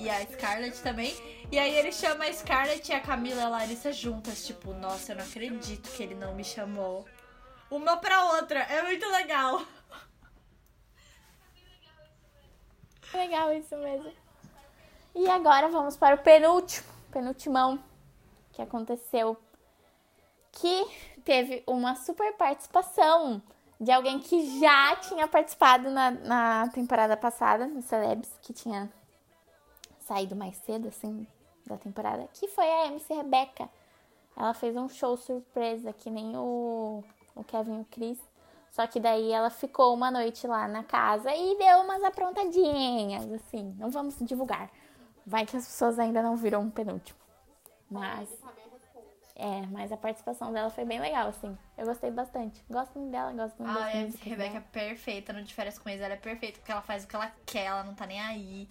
E 0.00 0.08
a 0.08 0.24
Scarlett 0.24 0.82
também. 0.82 1.14
E 1.52 1.58
aí 1.58 1.76
ele 1.76 1.92
chama 1.92 2.24
a 2.24 2.32
Scarlett 2.32 2.90
e 2.90 2.94
a 2.94 3.00
Camila 3.00 3.42
e 3.42 3.44
a 3.44 3.48
Larissa 3.50 3.92
juntas. 3.92 4.46
Tipo, 4.46 4.72
nossa, 4.72 5.12
eu 5.12 5.16
não 5.16 5.24
acredito 5.24 5.90
que 5.90 6.02
ele 6.02 6.14
não 6.14 6.34
me 6.34 6.42
chamou. 6.42 7.04
Uma 7.70 7.98
pra 7.98 8.32
outra. 8.32 8.60
É 8.60 8.82
muito 8.82 9.06
legal. 9.10 9.62
Legal 13.12 13.52
isso 13.52 13.76
mesmo. 13.76 14.10
E 15.14 15.28
agora 15.28 15.68
vamos 15.68 15.98
para 15.98 16.14
o 16.14 16.18
penúltimo, 16.18 16.86
penultimão 17.10 17.78
que 18.52 18.62
aconteceu. 18.62 19.36
Que 20.50 20.86
teve 21.26 21.62
uma 21.66 21.94
super 21.94 22.32
participação 22.38 23.42
de 23.78 23.92
alguém 23.92 24.18
que 24.18 24.58
já 24.60 24.96
tinha 24.96 25.28
participado 25.28 25.90
na, 25.90 26.10
na 26.10 26.68
temporada 26.68 27.18
passada, 27.18 27.66
no 27.66 27.82
Celebs, 27.82 28.30
que 28.40 28.54
tinha 28.54 28.90
saído 30.10 30.34
mais 30.34 30.56
cedo, 30.56 30.88
assim, 30.88 31.24
da 31.64 31.76
temporada, 31.76 32.28
que 32.34 32.48
foi 32.48 32.64
a 32.64 32.86
MC 32.86 33.14
Rebeca. 33.14 33.70
Ela 34.36 34.52
fez 34.52 34.76
um 34.76 34.88
show 34.88 35.16
surpresa, 35.16 35.92
que 35.92 36.10
nem 36.10 36.36
o, 36.36 37.04
o 37.36 37.44
Kevin 37.44 37.78
e 37.78 37.80
o 37.82 37.84
Chris. 37.84 38.18
Só 38.72 38.86
que 38.88 38.98
daí 38.98 39.30
ela 39.30 39.50
ficou 39.50 39.94
uma 39.94 40.10
noite 40.10 40.48
lá 40.48 40.66
na 40.66 40.82
casa 40.82 41.32
e 41.32 41.56
deu 41.56 41.78
umas 41.80 42.02
aprontadinhas, 42.02 43.30
assim. 43.32 43.76
Não 43.78 43.88
vamos 43.90 44.16
divulgar. 44.20 44.68
Vai 45.24 45.46
que 45.46 45.56
as 45.56 45.66
pessoas 45.66 45.98
ainda 45.98 46.22
não 46.22 46.36
viram 46.36 46.62
um 46.62 46.70
penúltimo. 46.70 47.18
Mas. 47.88 48.28
É, 49.36 49.66
mas 49.68 49.90
a 49.90 49.96
participação 49.96 50.52
dela 50.52 50.70
foi 50.70 50.84
bem 50.84 51.00
legal, 51.00 51.28
assim. 51.28 51.56
Eu 51.78 51.86
gostei 51.86 52.10
bastante. 52.10 52.62
Gosto 52.68 52.98
muito 52.98 53.12
dela, 53.12 53.32
gosto 53.32 53.62
muito 53.62 53.78
ah, 53.78 53.84
das 53.84 53.94
é, 53.94 54.04
músicas 54.04 54.26
Rebeca 54.26 54.56
é 54.58 54.60
perfeita, 54.60 55.32
no 55.32 55.42
Diferença 55.42 55.80
com 55.80 55.88
eles, 55.88 56.02
ela 56.02 56.14
é 56.14 56.16
perfeita, 56.16 56.58
porque 56.58 56.72
ela 56.72 56.82
faz 56.82 57.04
o 57.04 57.08
que 57.08 57.16
ela 57.16 57.32
quer, 57.46 57.66
ela 57.66 57.82
não 57.82 57.94
tá 57.94 58.06
nem 58.06 58.20
aí 58.20 58.68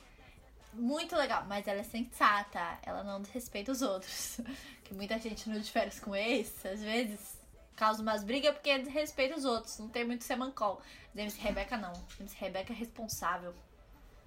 muito 0.73 1.15
legal, 1.15 1.45
mas 1.47 1.67
ela 1.67 1.79
é 1.79 1.83
sensata, 1.83 2.79
ela 2.83 3.03
não 3.03 3.21
desrespeita 3.21 3.71
os 3.71 3.81
outros. 3.81 4.39
que 4.83 4.93
muita 4.93 5.17
gente 5.19 5.49
no 5.49 5.59
de 5.59 5.71
férias 5.71 5.99
com 5.99 6.15
ex, 6.15 6.65
às 6.65 6.81
vezes, 6.81 7.37
causa 7.75 8.01
umas 8.01 8.23
brigas 8.23 8.53
porque 8.53 8.77
desrespeita 8.79 9.35
os 9.35 9.45
outros, 9.45 9.77
não 9.79 9.89
tem 9.89 10.05
muito 10.05 10.23
semancol. 10.23 10.81
Mas 11.13 11.23
MC 11.23 11.41
Rebeca 11.41 11.77
não. 11.77 11.93
MC 12.19 12.35
Rebeca 12.37 12.73
é 12.73 12.75
responsável. 12.75 13.53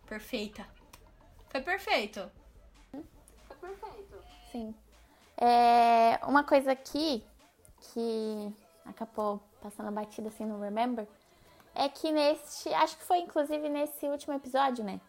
Perfeita. 0.06 0.66
Foi 1.48 1.60
perfeito. 1.60 2.30
Foi 2.90 3.56
perfeito. 3.60 4.24
Sim. 4.50 4.74
É, 5.36 6.18
uma 6.26 6.44
coisa 6.44 6.72
aqui 6.72 7.24
que 7.80 8.52
acabou 8.84 9.40
passando 9.60 9.90
batida 9.90 10.28
assim 10.28 10.44
no 10.44 10.60
Remember 10.60 11.06
é 11.74 11.88
que 11.88 12.10
neste. 12.10 12.72
Acho 12.74 12.96
que 12.96 13.04
foi 13.04 13.18
inclusive 13.18 13.68
nesse 13.68 14.06
último 14.06 14.34
episódio, 14.34 14.84
né? 14.84 15.00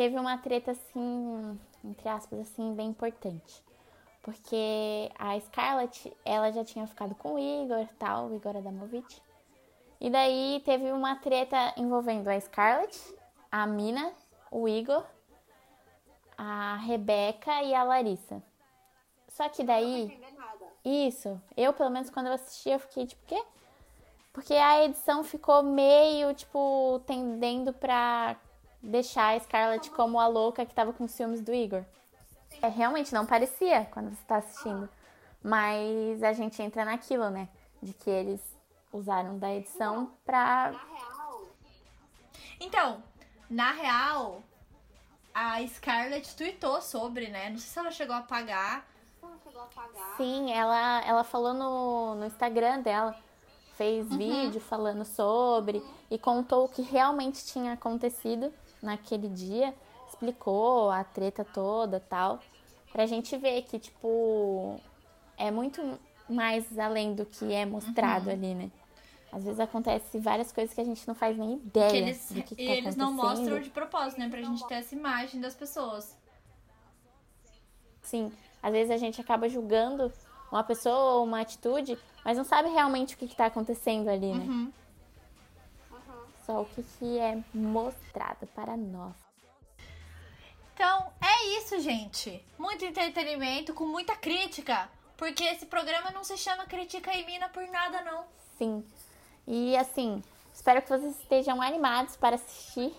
Teve 0.00 0.18
uma 0.18 0.38
treta 0.38 0.70
assim, 0.70 1.60
entre 1.84 2.08
aspas, 2.08 2.40
assim, 2.40 2.72
bem 2.74 2.88
importante. 2.88 3.62
Porque 4.22 5.12
a 5.18 5.38
Scarlett, 5.38 6.16
ela 6.24 6.50
já 6.50 6.64
tinha 6.64 6.86
ficado 6.86 7.14
com 7.14 7.34
o 7.34 7.38
Igor 7.38 7.86
tal, 7.98 8.28
o 8.28 8.36
Igor 8.36 8.56
Adamovich. 8.56 9.22
E 10.00 10.08
daí 10.08 10.62
teve 10.64 10.90
uma 10.90 11.16
treta 11.16 11.74
envolvendo 11.76 12.28
a 12.28 12.40
Scarlett, 12.40 12.98
a 13.52 13.66
Mina, 13.66 14.10
o 14.50 14.66
Igor, 14.66 15.04
a 16.38 16.76
Rebeca 16.76 17.62
e 17.62 17.74
a 17.74 17.84
Larissa. 17.84 18.42
Só 19.28 19.50
que 19.50 19.62
daí. 19.62 20.18
Isso, 20.82 21.38
eu 21.54 21.74
pelo 21.74 21.90
menos 21.90 22.08
quando 22.08 22.28
eu 22.28 22.32
assisti, 22.32 22.70
eu 22.70 22.78
fiquei 22.78 23.06
tipo, 23.06 23.22
quê? 23.26 23.44
Porque 24.32 24.54
a 24.54 24.82
edição 24.82 25.22
ficou 25.22 25.62
meio, 25.62 26.32
tipo, 26.32 27.02
tendendo 27.06 27.74
pra 27.74 28.40
deixar 28.82 29.34
a 29.34 29.40
Scarlett 29.40 29.90
como 29.90 30.18
a 30.18 30.26
louca 30.26 30.64
que 30.64 30.74
tava 30.74 30.92
com 30.92 31.06
ciúmes 31.06 31.40
do 31.40 31.52
Igor. 31.52 31.84
É, 32.62 32.68
realmente 32.68 33.12
não 33.12 33.26
parecia 33.26 33.86
quando 33.92 34.10
você 34.10 34.24
tá 34.26 34.36
assistindo. 34.36 34.88
Mas 35.42 36.22
a 36.22 36.32
gente 36.32 36.60
entra 36.60 36.84
naquilo, 36.84 37.30
né? 37.30 37.48
De 37.82 37.94
que 37.94 38.10
eles 38.10 38.40
usaram 38.92 39.38
da 39.38 39.54
edição 39.54 40.12
pra. 40.24 40.72
Na 40.72 40.78
real. 40.78 41.48
Então, 42.60 43.02
na 43.48 43.72
real, 43.72 44.42
a 45.34 45.66
Scarlett 45.66 46.36
tweetou 46.36 46.82
sobre, 46.82 47.28
né? 47.28 47.48
Não 47.48 47.58
sei 47.58 47.68
se 47.68 47.78
ela 47.78 47.90
chegou 47.90 48.14
a 48.14 48.22
pagar. 48.22 48.86
Ela 49.22 49.38
chegou 49.42 49.62
a 49.62 49.66
pagar. 49.66 50.16
Sim, 50.16 50.52
ela, 50.52 51.02
ela 51.06 51.24
falou 51.24 51.54
no, 51.54 52.14
no 52.16 52.26
Instagram 52.26 52.80
dela. 52.80 53.16
Fez 53.76 54.06
vídeo 54.14 54.60
falando 54.60 55.06
sobre 55.06 55.82
e 56.10 56.18
contou 56.18 56.66
o 56.66 56.68
que 56.68 56.82
realmente 56.82 57.46
tinha 57.46 57.72
acontecido 57.72 58.52
naquele 58.82 59.28
dia, 59.28 59.74
explicou 60.08 60.90
a 60.90 61.04
treta 61.04 61.44
toda 61.44 62.00
tal, 62.00 62.40
pra 62.92 63.06
gente 63.06 63.36
ver 63.36 63.62
que, 63.62 63.78
tipo, 63.78 64.80
é 65.36 65.50
muito 65.50 65.98
mais 66.28 66.78
além 66.78 67.14
do 67.14 67.24
que 67.26 67.52
é 67.52 67.64
mostrado 67.66 68.26
Uhum. 68.26 68.32
ali, 68.32 68.54
né? 68.54 68.70
Às 69.32 69.44
vezes 69.44 69.60
acontece 69.60 70.18
várias 70.18 70.50
coisas 70.50 70.74
que 70.74 70.80
a 70.80 70.84
gente 70.84 71.06
não 71.06 71.14
faz 71.14 71.36
nem 71.36 71.54
ideia 71.54 71.90
Que 71.90 71.96
eles, 71.98 72.32
do 72.32 72.42
que, 72.42 72.56
que 72.56 72.62
e 72.62 72.66
tá 72.66 72.72
eles 72.72 72.96
não 72.96 73.12
mostram 73.12 73.60
de 73.60 73.70
propósito, 73.70 74.18
né? 74.18 74.28
Pra 74.28 74.42
gente 74.42 74.66
ter 74.66 74.74
essa 74.74 74.94
imagem 74.94 75.40
das 75.40 75.54
pessoas. 75.54 76.16
Sim, 78.02 78.32
às 78.62 78.72
vezes 78.72 78.90
a 78.90 78.96
gente 78.96 79.20
acaba 79.20 79.48
julgando 79.48 80.12
uma 80.50 80.64
pessoa 80.64 81.14
ou 81.14 81.24
uma 81.24 81.40
atitude, 81.40 81.96
mas 82.24 82.36
não 82.36 82.44
sabe 82.44 82.68
realmente 82.70 83.14
o 83.14 83.18
que, 83.18 83.28
que 83.28 83.36
tá 83.36 83.46
acontecendo 83.46 84.08
ali, 84.08 84.32
né? 84.34 84.44
Uhum. 84.46 84.72
Só 86.50 86.62
o 86.62 86.66
que, 86.66 86.82
que 86.82 87.16
é 87.16 87.38
mostrado 87.54 88.44
para 88.48 88.76
nós. 88.76 89.14
Então, 90.74 91.12
é 91.20 91.58
isso, 91.58 91.78
gente. 91.78 92.44
Muito 92.58 92.84
entretenimento 92.84 93.72
com 93.72 93.84
muita 93.84 94.16
crítica. 94.16 94.90
Porque 95.16 95.44
esse 95.44 95.66
programa 95.66 96.10
não 96.10 96.24
se 96.24 96.36
chama 96.36 96.66
Critica 96.66 97.14
e 97.14 97.24
Mina 97.24 97.48
por 97.50 97.62
nada, 97.68 98.02
não. 98.02 98.24
Sim. 98.58 98.84
E 99.46 99.76
assim, 99.76 100.20
espero 100.52 100.82
que 100.82 100.88
vocês 100.88 101.20
estejam 101.20 101.62
animados 101.62 102.16
para 102.16 102.34
assistir 102.34 102.92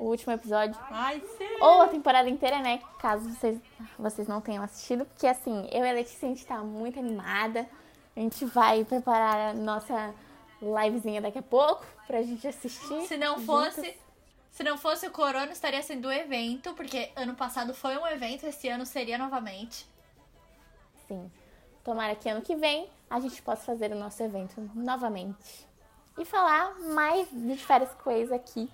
o 0.00 0.06
último 0.06 0.32
episódio. 0.32 0.76
Ai, 0.90 1.22
sim. 1.36 1.56
Ou 1.60 1.82
a 1.82 1.88
temporada 1.88 2.28
inteira, 2.28 2.58
né? 2.58 2.80
Caso 2.98 3.32
vocês, 3.32 3.60
vocês 3.96 4.26
não 4.26 4.40
tenham 4.40 4.64
assistido. 4.64 5.04
Porque 5.04 5.28
assim, 5.28 5.68
eu 5.70 5.84
e 5.84 5.88
a 5.88 5.92
Letícia, 5.92 6.28
a 6.28 6.32
gente 6.32 6.44
tá 6.44 6.58
muito 6.64 6.98
animada. 6.98 7.64
A 8.16 8.18
gente 8.18 8.44
vai 8.44 8.84
preparar 8.84 9.50
a 9.50 9.54
nossa 9.54 10.12
livezinha 10.60 11.20
daqui 11.20 11.38
a 11.38 11.42
pouco 11.42 11.84
pra 12.06 12.22
gente 12.22 12.46
assistir. 12.46 13.06
Se 13.06 13.16
não 13.16 13.40
fosse. 13.40 13.96
Se 14.50 14.64
não 14.64 14.76
fosse 14.76 15.06
o 15.06 15.10
Corona, 15.12 15.52
estaria 15.52 15.80
sendo 15.82 16.08
o 16.08 16.12
evento, 16.12 16.74
porque 16.74 17.12
ano 17.14 17.34
passado 17.34 17.72
foi 17.72 17.96
um 17.96 18.06
evento, 18.06 18.44
esse 18.44 18.68
ano 18.68 18.84
seria 18.84 19.16
novamente. 19.16 19.86
Sim. 21.06 21.30
Tomara 21.84 22.16
que 22.16 22.28
ano 22.28 22.42
que 22.42 22.56
vem 22.56 22.90
a 23.08 23.20
gente 23.20 23.40
possa 23.40 23.62
fazer 23.62 23.92
o 23.92 23.94
nosso 23.94 24.20
evento 24.22 24.60
novamente. 24.74 25.66
E 26.18 26.24
falar 26.24 26.74
mais 26.80 27.28
de 27.30 27.54
várias 27.54 27.94
coisas 27.94 28.32
aqui 28.32 28.68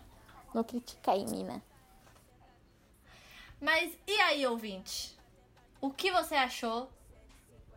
no 0.55 0.65
Critica 0.65 1.13
aí, 1.13 1.27
Mina. 1.27 1.63
Mas 3.61 3.93
e 4.07 4.21
aí, 4.21 4.47
ouvinte? 4.47 5.19
O 5.81 5.91
que 5.91 6.11
você 6.11 6.35
achou 6.35 6.91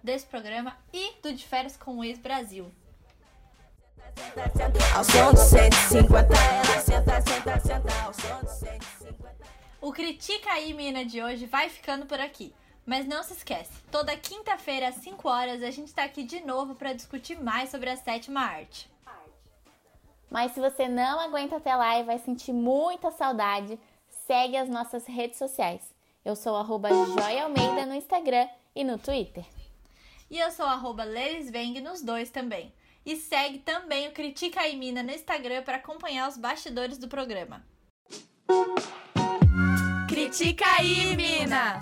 desse 0.02 0.26
programa 0.26 0.78
e 0.94 1.14
do 1.22 1.34
De 1.34 1.46
Férias 1.46 1.76
com 1.76 1.98
o 1.98 2.04
Ex 2.04 2.18
O 9.82 9.92
Critica 9.92 10.52
aí, 10.52 10.74
mina 10.74 11.06
de 11.06 11.22
hoje 11.22 11.46
vai 11.46 11.70
ficando 11.70 12.06
por 12.06 12.20
aqui. 12.20 12.54
Mas 12.86 13.06
não 13.06 13.22
se 13.22 13.34
esquece, 13.34 13.72
toda 13.92 14.16
quinta-feira 14.16 14.88
às 14.88 14.96
5 14.96 15.28
horas 15.28 15.62
a 15.62 15.70
gente 15.72 15.94
tá 15.94 16.06
aqui 16.06 16.24
de 16.24 16.40
novo 16.40 16.74
para 16.74 16.94
discutir 16.94 17.38
mais 17.38 17.70
sobre 17.70 17.90
a 17.90 17.98
sétima 17.98 18.40
arte. 18.40 18.90
Mas 20.30 20.54
se 20.54 20.60
você 20.60 20.88
não 20.88 21.20
aguenta 21.20 21.58
até 21.58 21.76
lá 21.76 22.00
e 22.00 22.04
vai 22.04 22.18
sentir 22.18 22.54
muita 22.54 23.12
saudade, 23.12 23.78
segue 24.26 24.56
as 24.56 24.70
nossas 24.70 25.06
redes 25.06 25.38
sociais. 25.38 25.82
Eu 26.24 26.36
sou 26.36 26.56
arroba 26.56 26.90
Joia 26.90 27.44
Almeida 27.44 27.86
no 27.86 27.94
Instagram 27.94 28.48
e 28.74 28.84
no 28.84 28.98
Twitter. 28.98 29.46
E 30.30 30.40
eu 30.40 30.50
sou 30.52 30.66
arroba 30.66 31.04
nos 31.82 32.02
dois 32.02 32.30
também. 32.30 32.74
E 33.08 33.16
segue 33.16 33.60
também 33.60 34.10
o 34.10 34.12
Critica 34.12 34.60
aí, 34.60 34.76
mina 34.76 35.02
no 35.02 35.14
Instagram 35.14 35.64
para 35.64 35.78
acompanhar 35.78 36.28
os 36.28 36.36
bastidores 36.36 36.98
do 36.98 37.08
programa. 37.08 37.66
Critica 40.10 40.66
aí, 40.78 41.16
mina! 41.16 41.80